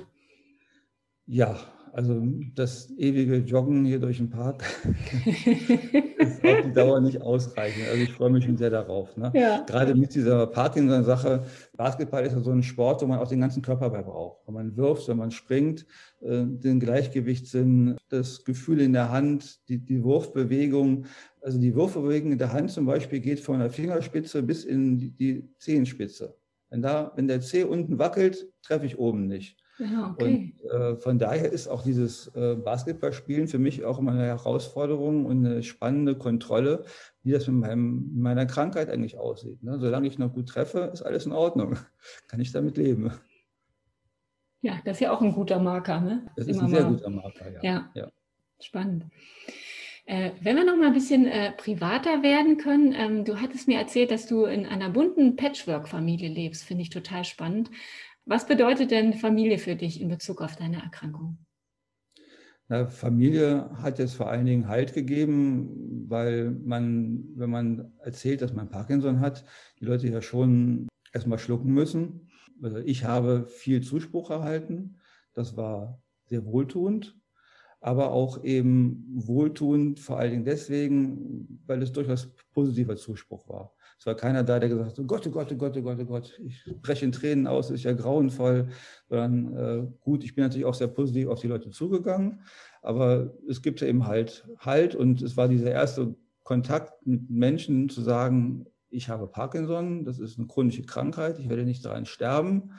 Ja, 1.26 1.60
also 1.98 2.22
das 2.54 2.92
ewige 3.00 3.38
Joggen 3.38 3.84
hier 3.84 3.98
durch 3.98 4.18
den 4.18 4.30
Park 4.30 4.64
ist 5.26 6.46
auf 6.46 6.62
die 6.64 6.72
Dauer 6.72 7.02
nicht 7.02 7.20
ausreichend. 7.24 7.88
Also 7.90 8.04
ich 8.04 8.14
freue 8.14 8.30
mich 8.30 8.46
schon 8.46 8.56
sehr 8.56 8.70
darauf. 8.70 9.18
Ne? 9.18 9.32
Ja. 9.34 9.66
Gerade 9.66 9.96
mit 9.96 10.14
dieser 10.14 10.46
Parkinson-Sache. 10.46 11.46
Basketball 11.76 12.24
ist 12.24 12.34
ja 12.34 12.40
so 12.42 12.52
ein 12.52 12.62
Sport, 12.62 13.02
wo 13.02 13.08
man 13.08 13.18
auch 13.18 13.28
den 13.28 13.42
ganzen 13.42 13.64
Körper 13.64 13.90
bei 13.90 14.04
braucht. 14.04 14.46
Wenn 14.46 14.54
man 14.54 14.78
wirft, 14.78 15.08
wenn 15.08 15.18
man 15.18 15.32
springt, 15.32 15.88
äh, 16.22 16.44
den 16.46 16.80
Gleichgewichtssinn, 16.80 17.98
das 18.10 18.46
Gefühl 18.46 18.82
in 18.82 18.94
der 18.94 19.12
Hand, 19.12 19.68
die, 19.68 19.84
die 19.84 20.04
Wurfbewegung. 20.04 21.06
Also 21.42 21.58
die 21.58 21.74
Wurfbewegung 21.74 22.32
in 22.32 22.38
der 22.38 22.54
Hand 22.54 22.70
zum 22.70 22.86
Beispiel 22.86 23.22
geht 23.22 23.40
von 23.40 23.58
der 23.58 23.72
Fingerspitze 23.72 24.44
bis 24.44 24.66
in 24.66 25.00
die, 25.00 25.10
die 25.10 25.50
Zehenspitze. 25.58 26.38
Wenn, 26.70 26.84
da, 26.84 27.12
wenn 27.16 27.28
der 27.28 27.42
C 27.42 27.64
unten 27.64 27.98
wackelt, 27.98 28.54
treffe 28.62 28.86
ich 28.86 29.00
oben 29.00 29.26
nicht. 29.26 29.58
Ja, 29.80 30.12
okay. 30.12 30.54
Und 30.64 30.70
äh, 30.72 30.96
von 30.98 31.20
daher 31.20 31.52
ist 31.52 31.68
auch 31.68 31.84
dieses 31.84 32.28
äh, 32.36 32.56
Basketballspielen 32.56 33.48
für 33.48 33.60
mich 33.60 33.86
auch 33.86 34.00
immer 34.00 34.12
eine 34.12 34.26
Herausforderung 34.26 35.26
und 35.26 35.46
eine 35.46 35.62
spannende 35.62 36.18
Kontrolle, 36.18 36.86
wie 37.24 37.32
das 37.32 37.48
mit, 37.48 37.58
meinem, 37.58 38.12
meiner 38.16 38.46
Krankheit 38.46 38.90
eigentlich 38.90 39.18
aussieht. 39.18 39.62
Ne? 39.62 39.78
Solange 39.80 40.08
ich 40.08 40.18
noch 40.18 40.34
gut 40.34 40.50
treffe, 40.50 40.90
ist 40.94 41.04
alles 41.04 41.26
in 41.26 41.32
Ordnung. 41.32 41.78
Kann 42.28 42.40
ich 42.40 42.52
damit 42.52 42.78
leben. 42.78 43.12
Ja, 44.62 44.80
das 44.84 44.98
ist 44.98 45.02
ja 45.02 45.12
auch 45.12 45.22
ein 45.22 45.34
guter 45.34 45.60
Marker. 45.60 46.02
Ne? 46.02 46.26
Das 46.36 46.48
ist 46.48 46.60
ein 46.60 46.70
sehr 46.70 46.84
mal, 46.84 46.94
guter 46.94 47.10
Marker, 47.10 47.52
ja. 47.52 47.60
ja. 47.62 47.92
ja. 47.94 48.12
Spannend. 48.60 49.06
Äh, 50.06 50.32
wenn 50.42 50.56
wir 50.56 50.64
noch 50.64 50.78
mal 50.78 50.88
ein 50.88 50.94
bisschen 50.94 51.28
äh, 51.28 51.52
privater 51.52 52.24
werden 52.24 52.58
können, 52.58 52.94
ähm, 52.94 53.26
du 53.26 53.40
hattest 53.42 53.68
mir 53.68 53.78
erzählt, 53.78 54.10
dass 54.10 54.26
du 54.26 54.46
in 54.46 54.66
einer 54.66 54.90
bunten 54.90 55.36
Patchwork-Familie 55.36 56.30
lebst. 56.30 56.64
Finde 56.64 56.82
ich 56.82 56.90
total 56.90 57.26
spannend. 57.26 57.70
Was 58.28 58.46
bedeutet 58.46 58.92
denn 58.92 59.14
Familie 59.14 59.58
für 59.58 59.76
dich 59.76 60.02
in 60.02 60.10
Bezug 60.10 60.42
auf 60.42 60.58
deine 60.58 60.82
Erkrankung? 60.84 61.38
Na, 62.68 62.88
Familie 62.88 63.70
hat 63.82 64.00
jetzt 64.00 64.16
vor 64.16 64.30
allen 64.30 64.46
Dingen 64.46 64.68
Halt 64.68 64.94
gegeben, 64.94 66.06
weil 66.10 66.52
man, 66.52 67.24
wenn 67.36 67.50
man 67.50 67.94
erzählt, 68.00 68.42
dass 68.42 68.54
man 68.54 68.70
Parkinson 68.70 69.22
hat, 69.22 69.46
die 69.80 69.86
Leute 69.86 70.10
ja 70.10 70.22
schon 70.22 70.90
erstmal 71.14 71.40
schlucken 71.40 71.74
müssen. 71.74 72.30
Also 72.62 72.78
ich 72.80 73.06
habe 73.06 73.48
viel 73.48 73.82
Zuspruch 73.82 74.30
erhalten. 74.30 75.00
Das 75.34 75.56
war 75.56 76.02
sehr 76.26 76.46
wohltuend 76.46 77.18
aber 77.80 78.12
auch 78.12 78.44
eben 78.44 79.06
wohltuend, 79.16 80.00
vor 80.00 80.18
allen 80.18 80.32
Dingen 80.32 80.46
deswegen, 80.46 81.62
weil 81.66 81.82
es 81.82 81.92
durchaus 81.92 82.34
positiver 82.52 82.96
Zuspruch 82.96 83.48
war. 83.48 83.76
Es 84.00 84.06
war 84.06 84.16
keiner 84.16 84.44
da, 84.44 84.60
der 84.60 84.70
gesagt 84.70 84.92
hat, 84.92 85.00
oh 85.00 85.04
Gott, 85.06 85.26
oh 85.26 85.32
Gott, 85.32 85.52
oh 85.52 85.56
Gott, 85.56 85.76
oh 85.76 85.82
Gott, 85.82 85.98
oh 86.00 86.06
Gott, 86.06 86.40
ich 86.46 86.64
breche 86.82 87.06
in 87.06 87.12
Tränen 87.12 87.48
aus, 87.48 87.72
ist 87.72 87.84
ja 87.84 87.94
grauenvoll, 87.94 88.70
sondern 89.10 89.58
äh, 89.58 89.88
gut, 90.02 90.24
ich 90.24 90.36
bin 90.36 90.44
natürlich 90.44 90.66
auch 90.66 90.76
sehr 90.76 90.88
positiv 90.88 91.30
auf 91.30 91.42
die 91.42 91.48
Leute 91.48 91.72
zugegangen, 91.72 92.42
aber 92.82 93.34
es 93.50 93.62
gibt 93.62 93.82
ja 93.82 93.88
eben 93.88 94.06
halt 94.06 94.48
Halt 94.60 94.96
und 94.96 95.22
es 95.22 95.36
war 95.36 95.48
dieser 95.48 95.72
erste 95.72 96.16
Kontakt 96.44 97.06
mit 97.06 97.30
Menschen 97.30 97.90
zu 97.90 98.02
sagen, 98.02 98.68
ich 98.90 99.10
habe 99.10 99.28
Parkinson, 99.28 100.06
das 100.06 100.20
ist 100.20 100.38
eine 100.38 100.48
chronische 100.48 100.84
Krankheit, 100.84 101.40
ich 101.40 101.50
werde 101.50 101.66
nicht 101.66 101.84
daran 101.84 102.06
sterben. 102.06 102.74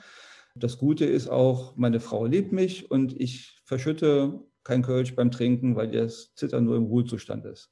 Das 0.55 0.77
Gute 0.77 1.05
ist 1.05 1.29
auch, 1.29 1.75
meine 1.75 1.99
Frau 1.99 2.25
liebt 2.25 2.51
mich 2.51 2.89
und 2.89 3.19
ich 3.19 3.61
verschütte 3.65 4.39
kein 4.63 4.81
Kölsch 4.81 5.15
beim 5.15 5.31
Trinken, 5.31 5.75
weil 5.75 5.91
das 5.91 6.33
Zittern 6.35 6.65
nur 6.65 6.77
im 6.77 6.85
Ruhezustand 6.85 7.45
ist. 7.45 7.71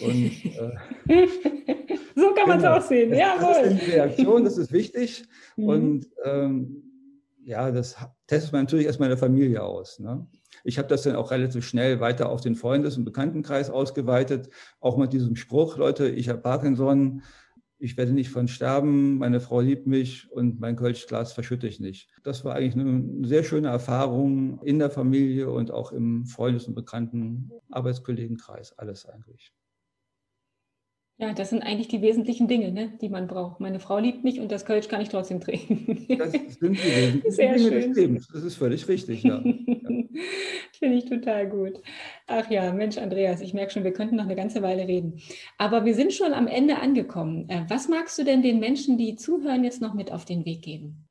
Und, 0.00 0.32
äh, 0.44 0.76
so 2.18 2.34
kann 2.34 2.48
man 2.48 2.58
es 2.58 2.64
genau. 2.64 2.76
auch 2.76 2.82
sehen. 2.82 3.10
Das, 3.10 3.18
Jawohl. 3.18 3.62
Das 3.62 3.72
ist 3.72 3.82
eine 3.82 3.92
Reaktion, 3.92 4.44
das 4.44 4.58
ist 4.58 4.72
wichtig. 4.72 5.24
Mhm. 5.56 5.68
Und 5.68 6.06
ähm, 6.24 6.82
ja, 7.44 7.70
das 7.70 7.96
testet 8.26 8.52
man 8.52 8.62
natürlich 8.62 8.86
erstmal 8.86 9.06
in 9.06 9.12
der 9.12 9.18
Familie 9.18 9.62
aus. 9.62 10.00
Ne? 10.00 10.26
Ich 10.64 10.78
habe 10.78 10.88
das 10.88 11.02
dann 11.02 11.16
auch 11.16 11.30
relativ 11.30 11.64
schnell 11.66 12.00
weiter 12.00 12.28
auf 12.28 12.40
den 12.40 12.56
Freundes- 12.56 12.96
und 12.96 13.04
Bekanntenkreis 13.04 13.70
ausgeweitet, 13.70 14.50
auch 14.80 14.96
mit 14.96 15.12
diesem 15.12 15.36
Spruch, 15.36 15.78
Leute, 15.78 16.08
ich 16.08 16.28
habe 16.28 16.40
Parkinson, 16.40 17.22
ich 17.78 17.96
werde 17.96 18.12
nicht 18.12 18.30
von 18.30 18.48
sterben, 18.48 19.18
meine 19.18 19.40
Frau 19.40 19.60
liebt 19.60 19.86
mich 19.86 20.30
und 20.32 20.58
mein 20.58 20.74
Kölschglas 20.74 21.32
verschütte 21.32 21.68
ich 21.68 21.78
nicht. 21.78 22.10
Das 22.24 22.44
war 22.44 22.56
eigentlich 22.56 22.74
eine 22.74 23.26
sehr 23.26 23.44
schöne 23.44 23.68
Erfahrung 23.68 24.60
in 24.62 24.80
der 24.80 24.90
Familie 24.90 25.48
und 25.50 25.70
auch 25.70 25.92
im 25.92 26.26
Freundes- 26.26 26.66
und 26.66 26.74
Bekannten 26.74 27.52
Arbeitskollegenkreis, 27.70 28.76
alles 28.76 29.06
eigentlich. 29.06 29.52
Ja, 31.20 31.32
das 31.32 31.50
sind 31.50 31.62
eigentlich 31.62 31.88
die 31.88 32.00
wesentlichen 32.00 32.46
Dinge, 32.46 32.70
ne, 32.70 32.92
die 33.00 33.08
man 33.08 33.26
braucht. 33.26 33.58
Meine 33.58 33.80
Frau 33.80 33.98
liebt 33.98 34.22
mich 34.22 34.38
und 34.38 34.52
das 34.52 34.64
Kölsch 34.64 34.86
kann 34.86 35.00
ich 35.00 35.08
trotzdem 35.08 35.40
trinken. 35.40 36.06
Das 36.16 36.30
sind 36.30 36.60
die 36.60 36.70
wesentlichen 36.78 37.30
Sehr 37.32 37.54
Dinge 37.54 37.68
schön. 37.70 37.88
des 37.88 37.96
Lebens. 37.96 38.28
Das 38.32 38.44
ist 38.44 38.54
völlig 38.54 38.86
richtig, 38.86 39.24
ja. 39.24 39.42
ja. 39.44 39.52
Finde 40.78 40.96
ich 40.96 41.06
total 41.06 41.48
gut. 41.48 41.82
Ach 42.28 42.48
ja, 42.52 42.72
Mensch, 42.72 42.98
Andreas, 42.98 43.40
ich 43.40 43.52
merke 43.52 43.72
schon, 43.72 43.82
wir 43.82 43.92
könnten 43.92 44.14
noch 44.14 44.26
eine 44.26 44.36
ganze 44.36 44.62
Weile 44.62 44.86
reden. 44.86 45.20
Aber 45.58 45.84
wir 45.84 45.96
sind 45.96 46.12
schon 46.12 46.32
am 46.32 46.46
Ende 46.46 46.78
angekommen. 46.78 47.48
Äh, 47.48 47.64
was 47.68 47.88
magst 47.88 48.16
du 48.16 48.22
denn 48.22 48.42
den 48.42 48.60
Menschen, 48.60 48.96
die 48.96 49.16
zuhören, 49.16 49.64
jetzt 49.64 49.82
noch 49.82 49.94
mit 49.94 50.12
auf 50.12 50.24
den 50.24 50.44
Weg 50.44 50.62
geben? 50.62 51.08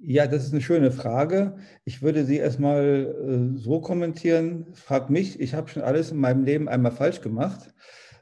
Ja, 0.00 0.28
das 0.28 0.44
ist 0.44 0.52
eine 0.52 0.62
schöne 0.62 0.92
Frage. 0.92 1.56
Ich 1.84 2.00
würde 2.00 2.24
sie 2.24 2.36
erstmal 2.36 3.54
äh, 3.56 3.58
so 3.58 3.80
kommentieren. 3.80 4.68
Frag 4.74 5.10
mich, 5.10 5.40
ich 5.40 5.54
habe 5.54 5.68
schon 5.68 5.82
alles 5.82 6.12
in 6.12 6.18
meinem 6.18 6.44
Leben 6.44 6.68
einmal 6.68 6.92
falsch 6.92 7.20
gemacht. 7.22 7.74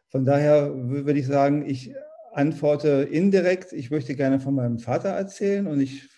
Von 0.09 0.25
daher 0.25 0.73
würde 0.75 1.19
ich 1.19 1.27
sagen, 1.27 1.69
ich 1.69 1.95
antworte 2.33 3.09
indirekt. 3.11 3.73
Ich 3.73 3.90
möchte 3.90 4.14
gerne 4.14 4.40
von 4.40 4.55
meinem 4.55 4.79
Vater 4.79 5.09
erzählen 5.09 5.66
und 5.66 5.79
nicht 5.79 6.09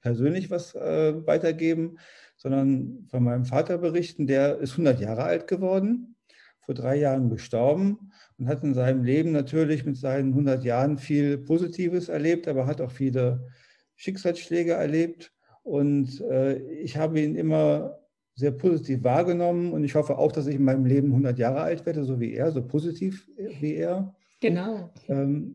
persönlich 0.00 0.50
was 0.50 0.74
äh, 0.74 1.26
weitergeben, 1.26 1.98
sondern 2.36 3.06
von 3.10 3.22
meinem 3.22 3.44
Vater 3.44 3.78
berichten. 3.78 4.26
Der 4.26 4.58
ist 4.58 4.72
100 4.72 5.00
Jahre 5.00 5.24
alt 5.24 5.46
geworden, 5.46 6.16
vor 6.60 6.74
drei 6.74 6.96
Jahren 6.96 7.28
gestorben 7.28 8.12
und 8.38 8.48
hat 8.48 8.62
in 8.62 8.74
seinem 8.74 9.04
Leben 9.04 9.32
natürlich 9.32 9.84
mit 9.84 9.96
seinen 9.96 10.30
100 10.30 10.64
Jahren 10.64 10.96
viel 10.98 11.36
Positives 11.36 12.08
erlebt, 12.08 12.48
aber 12.48 12.66
hat 12.66 12.80
auch 12.80 12.92
viele 12.92 13.48
Schicksalsschläge 13.96 14.72
erlebt. 14.72 15.32
Und 15.62 16.20
äh, 16.22 16.58
ich 16.80 16.96
habe 16.96 17.20
ihn 17.20 17.36
immer 17.36 17.99
sehr 18.40 18.50
positiv 18.50 19.04
wahrgenommen 19.04 19.72
und 19.72 19.84
ich 19.84 19.94
hoffe 19.94 20.18
auch, 20.18 20.32
dass 20.32 20.46
ich 20.46 20.56
in 20.56 20.64
meinem 20.64 20.84
Leben 20.84 21.08
100 21.08 21.38
Jahre 21.38 21.60
alt 21.60 21.86
werde, 21.86 22.04
so 22.04 22.18
wie 22.18 22.34
er, 22.34 22.50
so 22.50 22.62
positiv 22.62 23.28
wie 23.60 23.74
er. 23.74 24.14
Genau. 24.40 24.90
Ähm, 25.08 25.54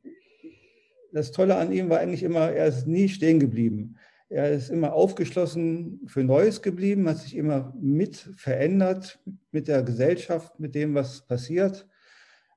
das 1.11 1.31
Tolle 1.31 1.55
an 1.55 1.71
ihm 1.71 1.89
war 1.89 1.99
eigentlich 1.99 2.23
immer, 2.23 2.51
er 2.51 2.67
ist 2.67 2.87
nie 2.87 3.09
stehen 3.09 3.39
geblieben. 3.39 3.95
Er 4.29 4.51
ist 4.51 4.69
immer 4.69 4.93
aufgeschlossen 4.93 6.01
für 6.07 6.23
Neues 6.23 6.61
geblieben, 6.61 7.07
hat 7.07 7.17
sich 7.17 7.35
immer 7.35 7.73
mit 7.79 8.15
verändert 8.15 9.19
mit 9.51 9.67
der 9.67 9.83
Gesellschaft, 9.83 10.59
mit 10.59 10.75
dem, 10.75 10.93
was 10.93 11.25
passiert, 11.25 11.87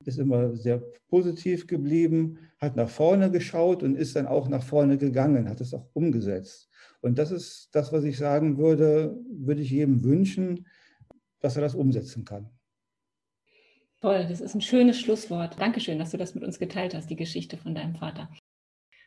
ist 0.04 0.18
immer 0.18 0.56
sehr 0.56 0.82
positiv 1.08 1.66
geblieben, 1.66 2.38
hat 2.58 2.76
nach 2.76 2.88
vorne 2.88 3.30
geschaut 3.30 3.82
und 3.82 3.96
ist 3.96 4.16
dann 4.16 4.26
auch 4.26 4.48
nach 4.48 4.62
vorne 4.62 4.98
gegangen, 4.98 5.48
hat 5.48 5.60
es 5.60 5.74
auch 5.74 5.88
umgesetzt. 5.92 6.70
Und 7.00 7.18
das 7.18 7.30
ist 7.30 7.68
das, 7.72 7.92
was 7.92 8.04
ich 8.04 8.16
sagen 8.16 8.58
würde, 8.58 9.16
würde 9.30 9.62
ich 9.62 9.70
jedem 9.70 10.02
wünschen, 10.02 10.66
dass 11.40 11.56
er 11.56 11.62
das 11.62 11.74
umsetzen 11.74 12.24
kann. 12.24 12.50
Toll, 14.00 14.26
das 14.28 14.40
ist 14.40 14.54
ein 14.54 14.60
schönes 14.60 15.00
Schlusswort. 15.00 15.60
Dankeschön, 15.60 15.98
dass 15.98 16.12
du 16.12 16.16
das 16.16 16.34
mit 16.34 16.44
uns 16.44 16.58
geteilt 16.58 16.94
hast, 16.94 17.10
die 17.10 17.16
Geschichte 17.16 17.56
von 17.56 17.74
deinem 17.74 17.96
Vater. 17.96 18.30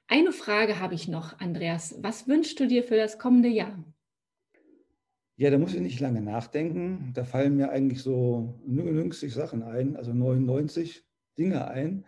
Eine 0.08 0.34
Frage 0.34 0.80
habe 0.80 0.96
ich 0.96 1.08
noch, 1.08 1.40
Andreas. 1.40 1.96
Was 2.00 2.28
wünschst 2.28 2.60
du 2.60 2.68
dir 2.68 2.84
für 2.84 2.98
das 2.98 3.18
kommende 3.18 3.48
Jahr? 3.48 3.82
Ja, 5.42 5.50
da 5.50 5.58
muss 5.58 5.74
ich 5.74 5.82
nicht 5.82 6.00
lange 6.00 6.22
nachdenken. 6.22 7.14
Da 7.16 7.24
fallen 7.24 7.58
mir 7.58 7.72
eigentlich 7.72 8.04
so 8.04 8.62
99 8.68 9.34
Sachen 9.34 9.64
ein, 9.64 9.96
also 9.96 10.14
99 10.14 11.04
Dinge 11.36 11.68
ein. 11.68 12.06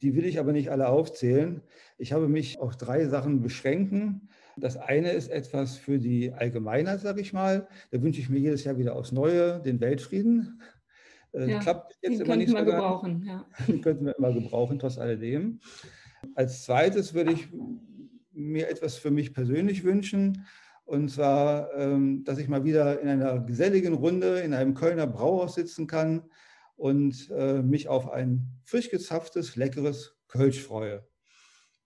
Die 0.00 0.14
will 0.14 0.24
ich 0.24 0.38
aber 0.38 0.52
nicht 0.52 0.70
alle 0.70 0.88
aufzählen. 0.88 1.60
Ich 1.98 2.14
habe 2.14 2.26
mich 2.26 2.58
auf 2.58 2.78
drei 2.78 3.04
Sachen 3.04 3.42
beschränken. 3.42 4.30
Das 4.56 4.78
eine 4.78 5.10
ist 5.12 5.28
etwas 5.28 5.76
für 5.76 5.98
die 5.98 6.32
Allgemeinheit, 6.32 7.00
sage 7.00 7.20
ich 7.20 7.34
mal. 7.34 7.68
Da 7.90 8.00
wünsche 8.00 8.22
ich 8.22 8.30
mir 8.30 8.38
jedes 8.38 8.64
Jahr 8.64 8.78
wieder 8.78 8.96
aufs 8.96 9.12
Neue 9.12 9.60
den 9.60 9.78
Weltfrieden. 9.82 10.62
Äh, 11.34 11.50
ja, 11.50 11.58
Klappt 11.58 11.98
jetzt 12.00 12.22
immer 12.22 12.36
nicht 12.36 12.48
so. 12.48 12.56
Gebrauchen, 12.56 13.24
ja. 13.26 13.44
Den 13.68 13.82
könnten 13.82 14.06
wir 14.06 14.16
immer 14.16 14.32
gebrauchen, 14.32 14.78
trotz 14.78 14.96
alledem. 14.96 15.60
Als 16.34 16.64
zweites 16.64 17.12
würde 17.12 17.32
ich 17.32 17.46
mir 18.32 18.70
etwas 18.70 18.96
für 18.96 19.10
mich 19.10 19.34
persönlich 19.34 19.84
wünschen. 19.84 20.46
Und 20.90 21.08
zwar, 21.08 21.72
ähm, 21.76 22.24
dass 22.24 22.38
ich 22.38 22.48
mal 22.48 22.64
wieder 22.64 23.00
in 23.00 23.06
einer 23.06 23.38
geselligen 23.38 23.94
Runde 23.94 24.40
in 24.40 24.52
einem 24.52 24.74
Kölner 24.74 25.06
Brauhaus 25.06 25.54
sitzen 25.54 25.86
kann 25.86 26.24
und 26.74 27.30
äh, 27.30 27.62
mich 27.62 27.86
auf 27.86 28.10
ein 28.10 28.48
frisch 28.64 28.90
gezapftes, 28.90 29.54
leckeres 29.54 30.16
Kölsch 30.26 30.60
freue. 30.60 31.06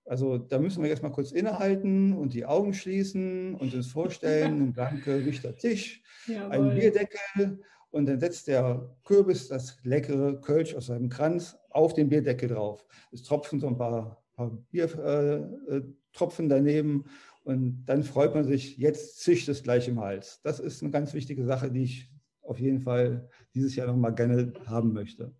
Also 0.07 0.39
da 0.39 0.59
müssen 0.59 0.83
wir 0.83 0.89
jetzt 0.89 1.03
mal 1.03 1.13
kurz 1.13 1.33
innehalten 1.33 2.15
und 2.15 2.33
die 2.33 2.47
Augen 2.47 2.73
schließen 2.73 3.57
und 3.57 3.75
uns 3.75 3.89
vorstellen, 3.89 4.63
ein 4.69 4.73
blanker 4.73 5.17
Richter 5.17 5.55
Tisch, 5.55 6.03
Jawohl. 6.27 6.71
ein 6.71 6.75
Bierdeckel 6.75 7.61
und 7.91 8.07
dann 8.07 8.19
setzt 8.19 8.49
der 8.49 8.97
Kürbis 9.05 9.49
das 9.49 9.77
leckere 9.83 10.41
Kölsch 10.41 10.75
aus 10.75 10.87
seinem 10.87 11.11
Kranz 11.11 11.59
auf 11.69 11.93
den 11.93 12.09
Bierdeckel 12.09 12.49
drauf. 12.49 12.87
Es 13.13 13.23
tropfen 13.23 13.61
so 13.61 13.67
ein 13.67 13.77
paar, 13.77 14.25
paar 14.33 14.51
Biertropfen 14.71 16.47
äh, 16.47 16.49
daneben 16.49 17.05
und 17.45 17.85
dann 17.85 18.03
freut 18.03 18.35
man 18.35 18.45
sich, 18.45 18.79
jetzt 18.79 19.21
zischt 19.21 19.49
es 19.49 19.63
gleich 19.63 19.87
im 19.87 20.01
Hals. 20.01 20.41
Das 20.43 20.61
ist 20.61 20.83
eine 20.83 20.91
ganz 20.91 21.13
wichtige 21.13 21.45
Sache, 21.45 21.71
die 21.71 21.85
ich 21.85 22.11
auf 22.41 22.59
jeden 22.59 22.81
Fall 22.81 23.29
dieses 23.55 23.77
Jahr 23.77 23.87
noch 23.87 23.97
mal 23.97 24.11
gerne 24.11 24.53
haben 24.67 24.93
möchte. 24.93 25.35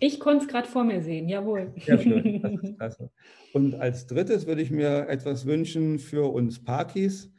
Ich 0.00 0.18
konnte 0.18 0.44
es 0.44 0.50
gerade 0.50 0.68
vor 0.68 0.84
mir 0.84 1.00
sehen, 1.02 1.28
jawohl. 1.28 1.72
Sehr 1.78 1.98
schön, 1.98 2.42
das 2.42 2.52
ist 2.62 2.76
klasse. 2.76 3.10
Und 3.52 3.74
als 3.76 4.06
drittes 4.06 4.46
würde 4.46 4.60
ich 4.60 4.70
mir 4.70 5.08
etwas 5.08 5.46
wünschen 5.46 5.98
für 5.98 6.32
uns 6.32 6.62
Parkis. 6.62 7.32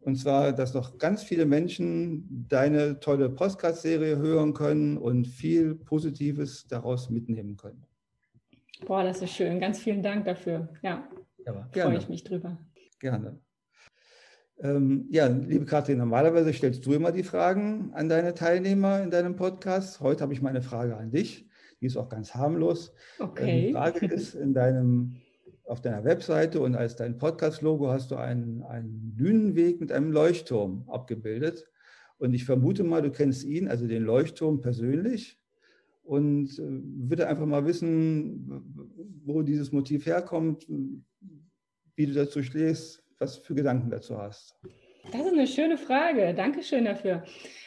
Und 0.00 0.16
zwar, 0.16 0.52
dass 0.52 0.74
noch 0.74 0.98
ganz 0.98 1.22
viele 1.22 1.46
Menschen 1.46 2.46
deine 2.48 2.98
tolle 2.98 3.30
Postcard-Serie 3.30 4.16
hören 4.16 4.52
können 4.52 4.98
und 4.98 5.28
viel 5.28 5.76
Positives 5.76 6.66
daraus 6.66 7.08
mitnehmen 7.08 7.56
können. 7.56 7.86
Boah, 8.84 9.04
das 9.04 9.22
ist 9.22 9.30
schön. 9.30 9.60
Ganz 9.60 9.78
vielen 9.78 10.02
Dank 10.02 10.24
dafür. 10.24 10.68
Ja, 10.82 11.08
ja 11.46 11.68
freue 11.72 11.98
ich 11.98 12.08
mich 12.08 12.24
drüber. 12.24 12.58
Gerne. 12.98 13.38
Ähm, 14.58 15.06
ja, 15.10 15.26
liebe 15.26 15.64
Katrin, 15.64 15.98
normalerweise 15.98 16.52
stellst 16.52 16.86
du 16.86 16.92
immer 16.92 17.10
die 17.10 17.24
Fragen 17.24 17.90
an 17.94 18.08
deine 18.08 18.34
Teilnehmer 18.34 19.02
in 19.02 19.10
deinem 19.10 19.34
Podcast. 19.34 20.00
Heute 20.00 20.22
habe 20.22 20.32
ich 20.32 20.42
meine 20.42 20.62
Frage 20.62 20.96
an 20.96 21.10
dich. 21.10 21.48
Die 21.80 21.86
ist 21.86 21.96
auch 21.96 22.08
ganz 22.08 22.34
harmlos. 22.34 22.94
Okay. 23.18 23.66
Die 23.66 23.72
Frage 23.72 24.06
ist, 24.06 24.34
in 24.34 24.54
deinem, 24.54 25.16
auf 25.64 25.80
deiner 25.80 26.04
Webseite 26.04 26.60
und 26.60 26.76
als 26.76 26.94
dein 26.94 27.18
Podcast-Logo 27.18 27.88
hast 27.88 28.12
du 28.12 28.16
einen, 28.16 28.62
einen 28.62 29.16
Dünenweg 29.16 29.80
mit 29.80 29.90
einem 29.90 30.12
Leuchtturm 30.12 30.88
abgebildet. 30.88 31.68
Und 32.18 32.34
ich 32.34 32.44
vermute 32.44 32.84
mal, 32.84 33.02
du 33.02 33.10
kennst 33.10 33.42
ihn, 33.42 33.66
also 33.66 33.88
den 33.88 34.04
Leuchtturm 34.04 34.60
persönlich. 34.60 35.40
Und 36.04 36.56
äh, 36.58 37.08
würde 37.08 37.26
einfach 37.26 37.46
mal 37.46 37.66
wissen, 37.66 38.62
wo 39.24 39.42
dieses 39.42 39.72
Motiv 39.72 40.06
herkommt, 40.06 40.68
wie 41.96 42.06
du 42.06 42.12
dazu 42.12 42.44
stehst, 42.44 43.01
was 43.22 43.38
für 43.38 43.54
Gedanken 43.54 43.88
dazu 43.88 44.18
hast. 44.18 44.58
Das 45.10 45.22
ist 45.22 45.32
eine 45.32 45.46
schöne 45.46 45.78
Frage. 45.78 46.34
Dankeschön 46.34 46.84
dafür. 46.84 47.24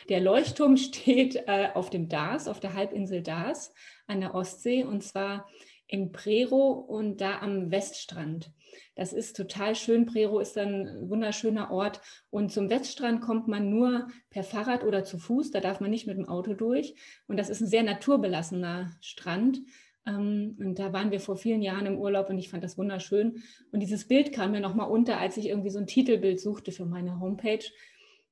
Der 0.09 0.19
Leuchtturm 0.19 0.77
steht 0.77 1.35
äh, 1.47 1.69
auf 1.73 1.89
dem 1.89 2.09
Dars, 2.09 2.47
auf 2.47 2.59
der 2.59 2.73
Halbinsel 2.73 3.23
Dars 3.23 3.73
an 4.07 4.19
der 4.19 4.35
Ostsee 4.35 4.83
und 4.83 5.01
zwar 5.01 5.47
in 5.87 6.11
Prero 6.11 6.71
und 6.71 7.21
da 7.21 7.39
am 7.39 7.71
Weststrand. 7.71 8.51
Das 8.95 9.13
ist 9.13 9.37
total 9.37 9.75
schön. 9.75 10.05
Prero 10.05 10.39
ist 10.39 10.57
ein 10.57 11.09
wunderschöner 11.09 11.71
Ort 11.71 12.01
und 12.29 12.51
zum 12.51 12.69
Weststrand 12.69 13.21
kommt 13.21 13.47
man 13.47 13.69
nur 13.69 14.07
per 14.29 14.43
Fahrrad 14.43 14.83
oder 14.83 15.03
zu 15.03 15.17
Fuß. 15.17 15.51
Da 15.51 15.59
darf 15.59 15.79
man 15.79 15.91
nicht 15.91 16.07
mit 16.07 16.17
dem 16.17 16.27
Auto 16.27 16.53
durch. 16.53 16.95
Und 17.27 17.37
das 17.37 17.49
ist 17.49 17.61
ein 17.61 17.67
sehr 17.67 17.83
naturbelassener 17.83 18.91
Strand. 18.99 19.59
Ähm, 20.05 20.55
und 20.59 20.79
da 20.79 20.93
waren 20.93 21.11
wir 21.11 21.19
vor 21.19 21.37
vielen 21.37 21.61
Jahren 21.61 21.85
im 21.85 21.97
Urlaub 21.97 22.29
und 22.29 22.37
ich 22.37 22.49
fand 22.49 22.63
das 22.63 22.77
wunderschön. 22.77 23.43
Und 23.71 23.79
dieses 23.79 24.07
Bild 24.07 24.31
kam 24.31 24.51
mir 24.51 24.59
nochmal 24.59 24.89
unter, 24.89 25.19
als 25.19 25.37
ich 25.37 25.47
irgendwie 25.47 25.69
so 25.69 25.79
ein 25.79 25.87
Titelbild 25.87 26.39
suchte 26.39 26.71
für 26.71 26.85
meine 26.85 27.19
Homepage. 27.19 27.63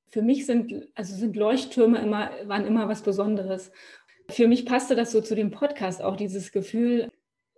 Für 0.07 0.21
mich 0.21 0.45
sind, 0.45 0.87
also 0.93 1.15
sind 1.15 1.35
Leuchttürme 1.35 1.99
immer, 1.99 2.31
waren 2.45 2.65
immer 2.65 2.87
was 2.87 3.01
Besonderes. 3.01 3.71
Für 4.29 4.47
mich 4.47 4.65
passte 4.65 4.95
das 4.95 5.11
so 5.11 5.21
zu 5.21 5.35
dem 5.35 5.51
Podcast 5.51 6.01
auch, 6.01 6.15
dieses 6.15 6.51
Gefühl, 6.51 7.09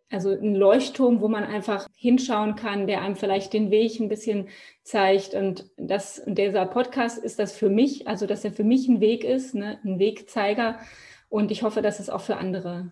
also 0.09 0.29
ein 0.29 0.55
Leuchtturm, 0.55 1.19
wo 1.19 1.27
man 1.27 1.43
einfach 1.43 1.87
hinschauen 1.95 2.55
kann, 2.55 2.87
der 2.87 3.01
einem 3.01 3.15
vielleicht 3.15 3.53
den 3.53 3.71
Weg 3.71 3.99
ein 3.99 4.07
bisschen 4.07 4.47
zeigt. 4.83 5.33
Und 5.33 5.69
das, 5.77 6.21
dieser 6.25 6.65
Podcast 6.65 7.17
ist 7.17 7.39
das 7.39 7.53
für 7.53 7.69
mich, 7.69 8.07
also 8.07 8.25
dass 8.25 8.45
er 8.45 8.51
für 8.51 8.63
mich 8.63 8.87
ein 8.87 9.01
Weg 9.01 9.23
ist, 9.23 9.55
ne, 9.55 9.79
ein 9.83 9.99
Wegzeiger. 9.99 10.79
Und 11.27 11.51
ich 11.51 11.63
hoffe, 11.63 11.81
dass 11.81 11.99
es 11.99 12.09
auch 12.09 12.21
für 12.21 12.37
andere 12.37 12.91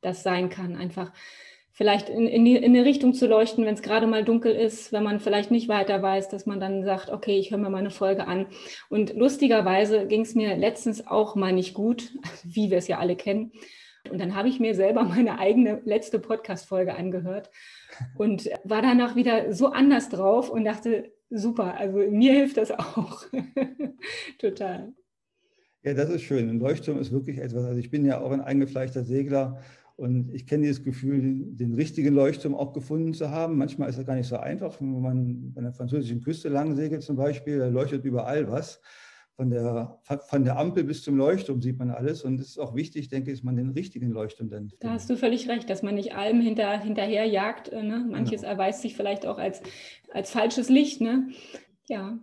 das 0.00 0.22
sein 0.22 0.48
kann. 0.48 0.76
Einfach 0.76 1.12
vielleicht 1.78 2.08
in, 2.08 2.26
in, 2.26 2.44
die, 2.44 2.56
in 2.56 2.74
eine 2.74 2.84
Richtung 2.84 3.14
zu 3.14 3.28
leuchten, 3.28 3.64
wenn 3.64 3.74
es 3.74 3.82
gerade 3.82 4.08
mal 4.08 4.24
dunkel 4.24 4.52
ist, 4.52 4.92
wenn 4.92 5.04
man 5.04 5.20
vielleicht 5.20 5.52
nicht 5.52 5.68
weiter 5.68 6.02
weiß, 6.02 6.28
dass 6.28 6.44
man 6.44 6.58
dann 6.58 6.82
sagt, 6.82 7.08
okay, 7.08 7.38
ich 7.38 7.52
höre 7.52 7.58
mir 7.58 7.70
mal 7.70 7.78
eine 7.78 7.92
Folge 7.92 8.26
an. 8.26 8.46
Und 8.88 9.14
lustigerweise 9.14 10.08
ging 10.08 10.22
es 10.22 10.34
mir 10.34 10.56
letztens 10.56 11.06
auch 11.06 11.36
mal 11.36 11.52
nicht 11.52 11.74
gut, 11.74 12.12
wie 12.44 12.70
wir 12.70 12.78
es 12.78 12.88
ja 12.88 12.98
alle 12.98 13.14
kennen. 13.14 13.52
Und 14.10 14.20
dann 14.20 14.34
habe 14.34 14.48
ich 14.48 14.58
mir 14.58 14.74
selber 14.74 15.04
meine 15.04 15.38
eigene 15.38 15.80
letzte 15.84 16.18
Podcast-Folge 16.18 16.96
angehört 16.96 17.48
und 18.16 18.50
war 18.64 18.82
danach 18.82 19.14
wieder 19.14 19.52
so 19.52 19.68
anders 19.68 20.08
drauf 20.08 20.50
und 20.50 20.64
dachte, 20.64 21.12
super, 21.30 21.76
also 21.76 21.98
mir 21.98 22.32
hilft 22.32 22.56
das 22.56 22.72
auch. 22.72 23.22
Total. 24.38 24.92
Ja, 25.84 25.94
das 25.94 26.10
ist 26.10 26.22
schön. 26.22 26.48
Ein 26.48 26.58
Leuchtturm 26.58 26.98
ist 26.98 27.12
wirklich 27.12 27.38
etwas. 27.38 27.64
Also 27.64 27.78
ich 27.78 27.90
bin 27.90 28.04
ja 28.04 28.20
auch 28.20 28.32
ein 28.32 28.40
eingefleischter 28.40 29.04
Segler 29.04 29.62
und 29.98 30.32
ich 30.32 30.46
kenne 30.46 30.62
dieses 30.62 30.84
Gefühl, 30.84 31.20
den 31.56 31.74
richtigen 31.74 32.14
Leuchtturm 32.14 32.54
auch 32.54 32.72
gefunden 32.72 33.14
zu 33.14 33.30
haben. 33.30 33.58
Manchmal 33.58 33.88
ist 33.88 33.98
das 33.98 34.06
gar 34.06 34.14
nicht 34.14 34.28
so 34.28 34.36
einfach, 34.36 34.80
wenn 34.80 35.00
man 35.00 35.52
an 35.56 35.64
der 35.64 35.72
französischen 35.72 36.20
Küste 36.20 36.48
lang 36.48 36.76
segelt 36.76 37.02
zum 37.02 37.16
Beispiel, 37.16 37.58
da 37.58 37.66
leuchtet 37.66 38.04
überall 38.04 38.48
was. 38.48 38.80
Von 39.34 39.50
der, 39.50 39.98
von 40.04 40.44
der 40.44 40.56
Ampel 40.56 40.84
bis 40.84 41.02
zum 41.02 41.16
Leuchtturm 41.16 41.60
sieht 41.60 41.80
man 41.80 41.90
alles. 41.90 42.22
Und 42.22 42.38
es 42.38 42.50
ist 42.50 42.58
auch 42.58 42.76
wichtig, 42.76 43.08
denke 43.08 43.32
ich, 43.32 43.38
dass 43.38 43.44
man 43.44 43.56
den 43.56 43.70
richtigen 43.70 44.10
Leuchtturm 44.10 44.50
dann. 44.50 44.70
Da 44.78 44.90
hast 44.90 45.10
du 45.10 45.16
völlig 45.16 45.48
recht, 45.48 45.68
dass 45.68 45.82
man 45.82 45.96
nicht 45.96 46.14
allem 46.14 46.40
hinter, 46.40 46.78
hinterher 46.78 47.24
jagt. 47.24 47.68
Äh, 47.70 47.82
ne? 47.82 48.06
Manches 48.08 48.42
genau. 48.42 48.52
erweist 48.52 48.82
sich 48.82 48.94
vielleicht 48.94 49.26
auch 49.26 49.38
als, 49.38 49.62
als 50.12 50.30
falsches 50.30 50.68
Licht. 50.68 51.00
Ne? 51.00 51.28
Ja. 51.88 52.20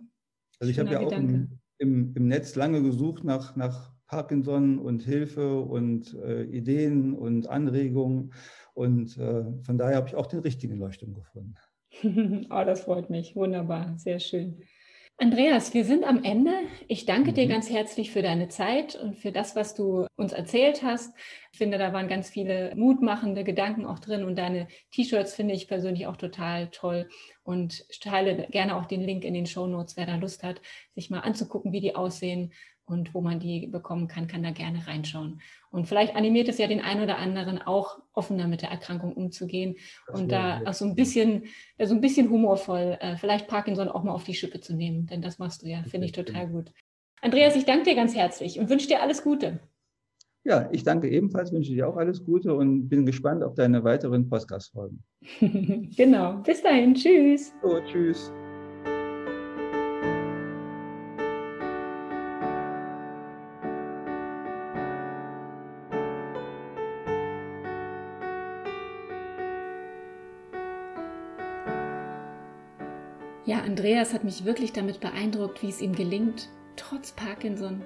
Also 0.60 0.70
ich 0.70 0.78
habe 0.78 0.90
ja 0.92 1.00
auch 1.00 1.12
im, 1.12 1.58
im, 1.76 2.14
im 2.16 2.26
Netz 2.26 2.54
lange 2.54 2.82
gesucht 2.82 3.22
nach, 3.22 3.54
nach 3.54 3.95
Parkinson 4.06 4.78
und 4.78 5.02
Hilfe 5.02 5.60
und 5.60 6.14
äh, 6.14 6.44
Ideen 6.44 7.14
und 7.14 7.48
Anregungen. 7.48 8.32
Und 8.74 9.16
äh, 9.18 9.44
von 9.62 9.78
daher 9.78 9.96
habe 9.96 10.08
ich 10.08 10.14
auch 10.14 10.26
den 10.26 10.40
richtigen 10.40 10.78
Leuchtturm 10.78 11.14
gefunden. 11.14 11.54
oh, 12.50 12.62
das 12.64 12.82
freut 12.82 13.10
mich. 13.10 13.34
Wunderbar, 13.34 13.94
sehr 13.96 14.20
schön. 14.20 14.62
Andreas, 15.18 15.72
wir 15.72 15.86
sind 15.86 16.04
am 16.04 16.24
Ende. 16.24 16.52
Ich 16.88 17.06
danke 17.06 17.30
mhm. 17.30 17.34
dir 17.36 17.46
ganz 17.48 17.70
herzlich 17.70 18.10
für 18.10 18.20
deine 18.20 18.48
Zeit 18.48 18.96
und 18.96 19.16
für 19.16 19.32
das, 19.32 19.56
was 19.56 19.74
du 19.74 20.06
uns 20.14 20.34
erzählt 20.34 20.82
hast. 20.82 21.16
Ich 21.52 21.58
finde, 21.58 21.78
da 21.78 21.94
waren 21.94 22.06
ganz 22.06 22.28
viele 22.28 22.74
mutmachende 22.76 23.42
Gedanken 23.42 23.86
auch 23.86 23.98
drin 23.98 24.24
und 24.24 24.36
deine 24.36 24.68
T-Shirts 24.90 25.34
finde 25.34 25.54
ich 25.54 25.68
persönlich 25.68 26.06
auch 26.06 26.18
total 26.18 26.68
toll 26.68 27.08
und 27.44 27.86
teile 28.00 28.46
gerne 28.50 28.76
auch 28.76 28.84
den 28.84 29.00
Link 29.00 29.24
in 29.24 29.32
den 29.32 29.46
Show 29.46 29.66
Notes, 29.66 29.96
wer 29.96 30.04
da 30.04 30.16
Lust 30.16 30.42
hat, 30.42 30.60
sich 30.94 31.08
mal 31.08 31.20
anzugucken, 31.20 31.72
wie 31.72 31.80
die 31.80 31.96
aussehen 31.96 32.52
und 32.86 33.14
wo 33.14 33.20
man 33.20 33.40
die 33.40 33.66
bekommen 33.66 34.08
kann, 34.08 34.28
kann 34.28 34.42
da 34.42 34.50
gerne 34.50 34.86
reinschauen. 34.86 35.40
Und 35.70 35.86
vielleicht 35.86 36.14
animiert 36.14 36.48
es 36.48 36.58
ja 36.58 36.66
den 36.68 36.80
einen 36.80 37.02
oder 37.02 37.18
anderen 37.18 37.60
auch 37.60 37.98
offener 38.12 38.46
mit 38.46 38.62
der 38.62 38.70
Erkrankung 38.70 39.12
umzugehen 39.12 39.76
das 40.06 40.20
und 40.20 40.32
da 40.32 40.62
auch 40.64 40.72
so 40.72 40.84
ein 40.84 40.94
bisschen, 40.94 41.44
so 41.82 41.94
ein 41.94 42.00
bisschen 42.00 42.30
humorvoll, 42.30 42.96
äh, 43.00 43.16
vielleicht 43.16 43.48
Parkinson 43.48 43.88
auch 43.88 44.04
mal 44.04 44.12
auf 44.12 44.24
die 44.24 44.34
Schippe 44.34 44.60
zu 44.60 44.74
nehmen, 44.74 45.06
denn 45.06 45.20
das 45.20 45.38
machst 45.38 45.62
du 45.62 45.66
ja, 45.66 45.82
finde 45.82 46.06
ich 46.06 46.12
total 46.12 46.48
gut. 46.48 46.72
Andreas, 47.20 47.56
ich 47.56 47.64
danke 47.64 47.90
dir 47.90 47.96
ganz 47.96 48.14
herzlich 48.14 48.58
und 48.58 48.70
wünsche 48.70 48.88
dir 48.88 49.02
alles 49.02 49.22
Gute. 49.22 49.60
Ja, 50.44 50.68
ich 50.70 50.84
danke 50.84 51.10
ebenfalls, 51.10 51.52
wünsche 51.52 51.72
dir 51.72 51.88
auch 51.88 51.96
alles 51.96 52.24
Gute 52.24 52.54
und 52.54 52.88
bin 52.88 53.04
gespannt 53.04 53.42
auf 53.42 53.54
deine 53.54 53.82
weiteren 53.82 54.28
Podcast-Folgen. 54.28 55.02
genau, 55.96 56.36
bis 56.36 56.62
dahin, 56.62 56.94
tschüss. 56.94 57.52
So, 57.62 57.80
tschüss. 57.80 58.30
Andreas 73.86 74.14
hat 74.14 74.24
mich 74.24 74.44
wirklich 74.44 74.72
damit 74.72 74.98
beeindruckt, 74.98 75.62
wie 75.62 75.68
es 75.68 75.80
ihm 75.80 75.94
gelingt, 75.94 76.48
trotz 76.74 77.12
Parkinson 77.12 77.82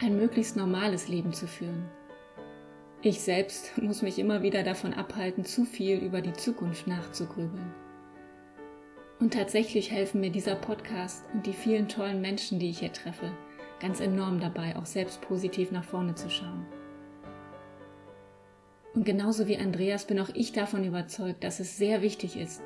ein 0.00 0.16
möglichst 0.16 0.56
normales 0.56 1.06
Leben 1.06 1.32
zu 1.32 1.46
führen. 1.46 1.88
Ich 3.00 3.20
selbst 3.20 3.78
muss 3.80 4.02
mich 4.02 4.18
immer 4.18 4.42
wieder 4.42 4.64
davon 4.64 4.92
abhalten, 4.92 5.44
zu 5.44 5.64
viel 5.64 5.98
über 5.98 6.20
die 6.20 6.32
Zukunft 6.32 6.88
nachzugrübeln. 6.88 7.72
Und 9.20 9.34
tatsächlich 9.34 9.92
helfen 9.92 10.20
mir 10.20 10.30
dieser 10.30 10.56
Podcast 10.56 11.24
und 11.32 11.46
die 11.46 11.52
vielen 11.52 11.86
tollen 11.86 12.20
Menschen, 12.20 12.58
die 12.58 12.70
ich 12.70 12.80
hier 12.80 12.92
treffe, 12.92 13.30
ganz 13.78 14.00
enorm 14.00 14.40
dabei, 14.40 14.74
auch 14.74 14.86
selbst 14.86 15.20
positiv 15.20 15.70
nach 15.70 15.84
vorne 15.84 16.16
zu 16.16 16.28
schauen. 16.28 16.66
Und 18.94 19.04
genauso 19.04 19.46
wie 19.46 19.58
Andreas 19.58 20.06
bin 20.06 20.18
auch 20.18 20.30
ich 20.34 20.50
davon 20.50 20.82
überzeugt, 20.82 21.44
dass 21.44 21.60
es 21.60 21.76
sehr 21.76 22.02
wichtig 22.02 22.36
ist, 22.36 22.62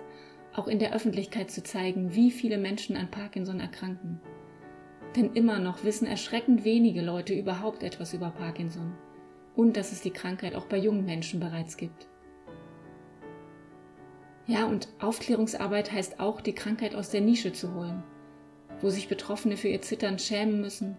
auch 0.55 0.69
in 0.69 0.79
der 0.79 0.95
Öffentlichkeit 0.95 1.51
zu 1.51 1.63
zeigen, 1.63 2.15
wie 2.15 2.31
viele 2.31 2.59
Menschen 2.59 2.97
an 2.97 3.11
Parkinson 3.11 3.61
erkranken. 3.61 4.21
Denn 5.17 5.33
immer 5.35 5.59
noch 5.59 5.85
wissen 5.85 6.07
erschreckend 6.07 6.65
wenige 6.65 7.03
Leute 7.03 7.35
überhaupt 7.35 7.83
etwas 7.83 8.15
über 8.15 8.31
Parkinson 8.31 8.93
und 9.57 9.77
dass 9.77 9.93
es 9.93 10.01
die 10.01 10.11
Krankheit 10.11 10.55
auch 10.55 10.67
bei 10.67 10.77
jungen 10.77 11.05
Menschen 11.05 11.41
bereits 11.41 11.77
gibt. 11.77 12.09
Ja, 14.47 14.67
und 14.67 14.89
Aufklärungsarbeit 15.01 15.93
heißt 15.93 16.19
auch, 16.19 16.41
die 16.41 16.55
Krankheit 16.55 16.95
aus 16.95 17.11
der 17.11 17.21
Nische 17.21 17.53
zu 17.53 17.75
holen, 17.75 18.03
wo 18.81 18.91
sich 18.91 19.09
Betroffene 19.09 19.57
für 19.57 19.69
ihr 19.69 19.83
Zittern 19.83 20.19
schämen 20.19 20.61
müssen 20.61 20.97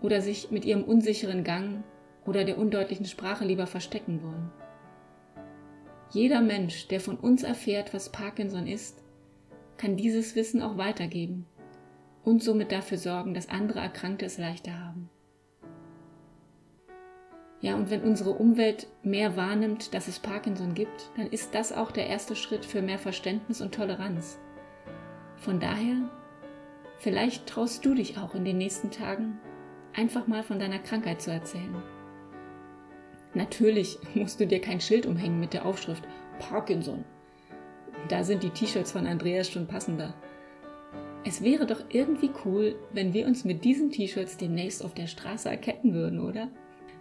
oder 0.00 0.20
sich 0.20 0.50
mit 0.50 0.64
ihrem 0.64 0.84
unsicheren 0.84 1.44
Gang 1.44 1.82
oder 2.24 2.44
der 2.44 2.58
undeutlichen 2.58 3.06
Sprache 3.06 3.44
lieber 3.44 3.66
verstecken 3.66 4.22
wollen. 4.22 4.50
Jeder 6.12 6.40
Mensch, 6.40 6.88
der 6.88 7.00
von 7.00 7.16
uns 7.16 7.44
erfährt, 7.44 7.94
was 7.94 8.10
Parkinson 8.10 8.66
ist, 8.66 9.02
kann 9.76 9.96
dieses 9.96 10.34
Wissen 10.34 10.60
auch 10.60 10.76
weitergeben 10.76 11.46
und 12.24 12.42
somit 12.42 12.72
dafür 12.72 12.98
sorgen, 12.98 13.32
dass 13.32 13.48
andere 13.48 13.78
Erkrankte 13.78 14.26
es 14.26 14.36
leichter 14.36 14.78
haben. 14.78 15.08
Ja, 17.60 17.76
und 17.76 17.90
wenn 17.90 18.02
unsere 18.02 18.30
Umwelt 18.30 18.88
mehr 19.02 19.36
wahrnimmt, 19.36 19.94
dass 19.94 20.08
es 20.08 20.18
Parkinson 20.18 20.74
gibt, 20.74 21.10
dann 21.16 21.26
ist 21.28 21.54
das 21.54 21.72
auch 21.72 21.90
der 21.90 22.06
erste 22.06 22.34
Schritt 22.34 22.64
für 22.64 22.82
mehr 22.82 22.98
Verständnis 22.98 23.60
und 23.60 23.74
Toleranz. 23.74 24.38
Von 25.36 25.60
daher, 25.60 26.10
vielleicht 26.98 27.46
traust 27.46 27.84
du 27.84 27.94
dich 27.94 28.18
auch 28.18 28.34
in 28.34 28.44
den 28.44 28.58
nächsten 28.58 28.90
Tagen, 28.90 29.38
einfach 29.94 30.26
mal 30.26 30.42
von 30.42 30.58
deiner 30.58 30.78
Krankheit 30.78 31.20
zu 31.22 31.30
erzählen. 31.30 31.82
Natürlich 33.34 33.98
musst 34.14 34.40
du 34.40 34.46
dir 34.46 34.60
kein 34.60 34.80
Schild 34.80 35.06
umhängen 35.06 35.40
mit 35.40 35.52
der 35.52 35.66
Aufschrift 35.66 36.04
Parkinson. 36.38 37.04
Da 38.08 38.24
sind 38.24 38.42
die 38.42 38.50
T-Shirts 38.50 38.92
von 38.92 39.06
Andreas 39.06 39.48
schon 39.50 39.66
passender. 39.66 40.14
Es 41.24 41.42
wäre 41.42 41.66
doch 41.66 41.84
irgendwie 41.90 42.30
cool, 42.44 42.76
wenn 42.92 43.12
wir 43.12 43.26
uns 43.26 43.44
mit 43.44 43.64
diesen 43.64 43.90
T-Shirts 43.90 44.38
demnächst 44.38 44.84
auf 44.84 44.94
der 44.94 45.06
Straße 45.06 45.50
erkennen 45.50 45.92
würden, 45.92 46.18
oder? 46.18 46.48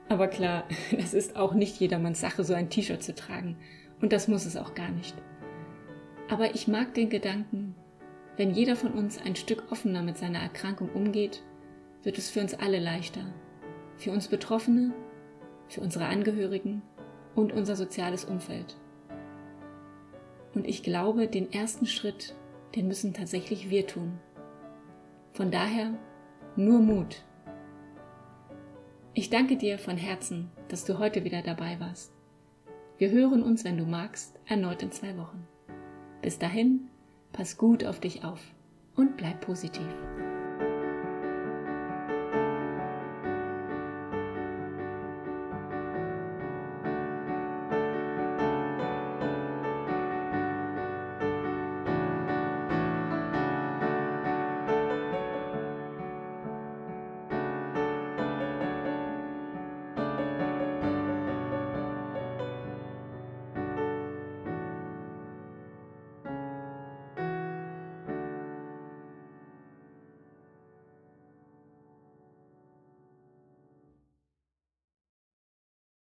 Aber 0.09 0.27
klar, 0.27 0.65
es 0.97 1.13
ist 1.13 1.35
auch 1.35 1.53
nicht 1.53 1.79
jedermanns 1.79 2.19
Sache, 2.19 2.43
so 2.43 2.53
ein 2.53 2.69
T-Shirt 2.69 3.01
zu 3.01 3.15
tragen. 3.15 3.57
Und 4.01 4.11
das 4.11 4.27
muss 4.27 4.45
es 4.45 4.57
auch 4.57 4.75
gar 4.75 4.89
nicht. 4.89 5.15
Aber 6.29 6.53
ich 6.53 6.67
mag 6.67 6.93
den 6.93 7.09
Gedanken, 7.09 7.75
wenn 8.37 8.51
jeder 8.51 8.75
von 8.75 8.91
uns 8.91 9.19
ein 9.19 9.35
Stück 9.35 9.71
offener 9.71 10.01
mit 10.01 10.17
seiner 10.17 10.39
Erkrankung 10.39 10.89
umgeht, 10.89 11.43
wird 12.03 12.17
es 12.17 12.29
für 12.29 12.39
uns 12.39 12.53
alle 12.53 12.79
leichter. 12.79 13.33
Für 13.97 14.11
uns 14.11 14.27
Betroffene 14.27 14.93
für 15.69 15.81
unsere 15.81 16.05
Angehörigen 16.05 16.81
und 17.35 17.53
unser 17.53 17.75
soziales 17.75 18.25
Umfeld. 18.25 18.75
Und 20.53 20.67
ich 20.67 20.83
glaube, 20.83 21.27
den 21.27 21.51
ersten 21.51 21.85
Schritt, 21.85 22.35
den 22.75 22.87
müssen 22.87 23.13
tatsächlich 23.13 23.69
wir 23.69 23.87
tun. 23.87 24.19
Von 25.31 25.51
daher 25.51 25.93
nur 26.55 26.79
Mut. 26.79 27.23
Ich 29.13 29.29
danke 29.29 29.57
dir 29.57 29.79
von 29.79 29.97
Herzen, 29.97 30.51
dass 30.67 30.85
du 30.85 30.99
heute 30.99 31.23
wieder 31.23 31.41
dabei 31.41 31.79
warst. 31.79 32.11
Wir 32.97 33.11
hören 33.11 33.43
uns, 33.43 33.63
wenn 33.63 33.77
du 33.77 33.85
magst, 33.85 34.37
erneut 34.45 34.81
in 34.81 34.91
zwei 34.91 35.17
Wochen. 35.17 35.47
Bis 36.21 36.37
dahin, 36.37 36.89
pass 37.31 37.57
gut 37.57 37.85
auf 37.85 37.99
dich 37.99 38.25
auf 38.25 38.41
und 38.95 39.17
bleib 39.17 39.41
positiv. 39.41 39.87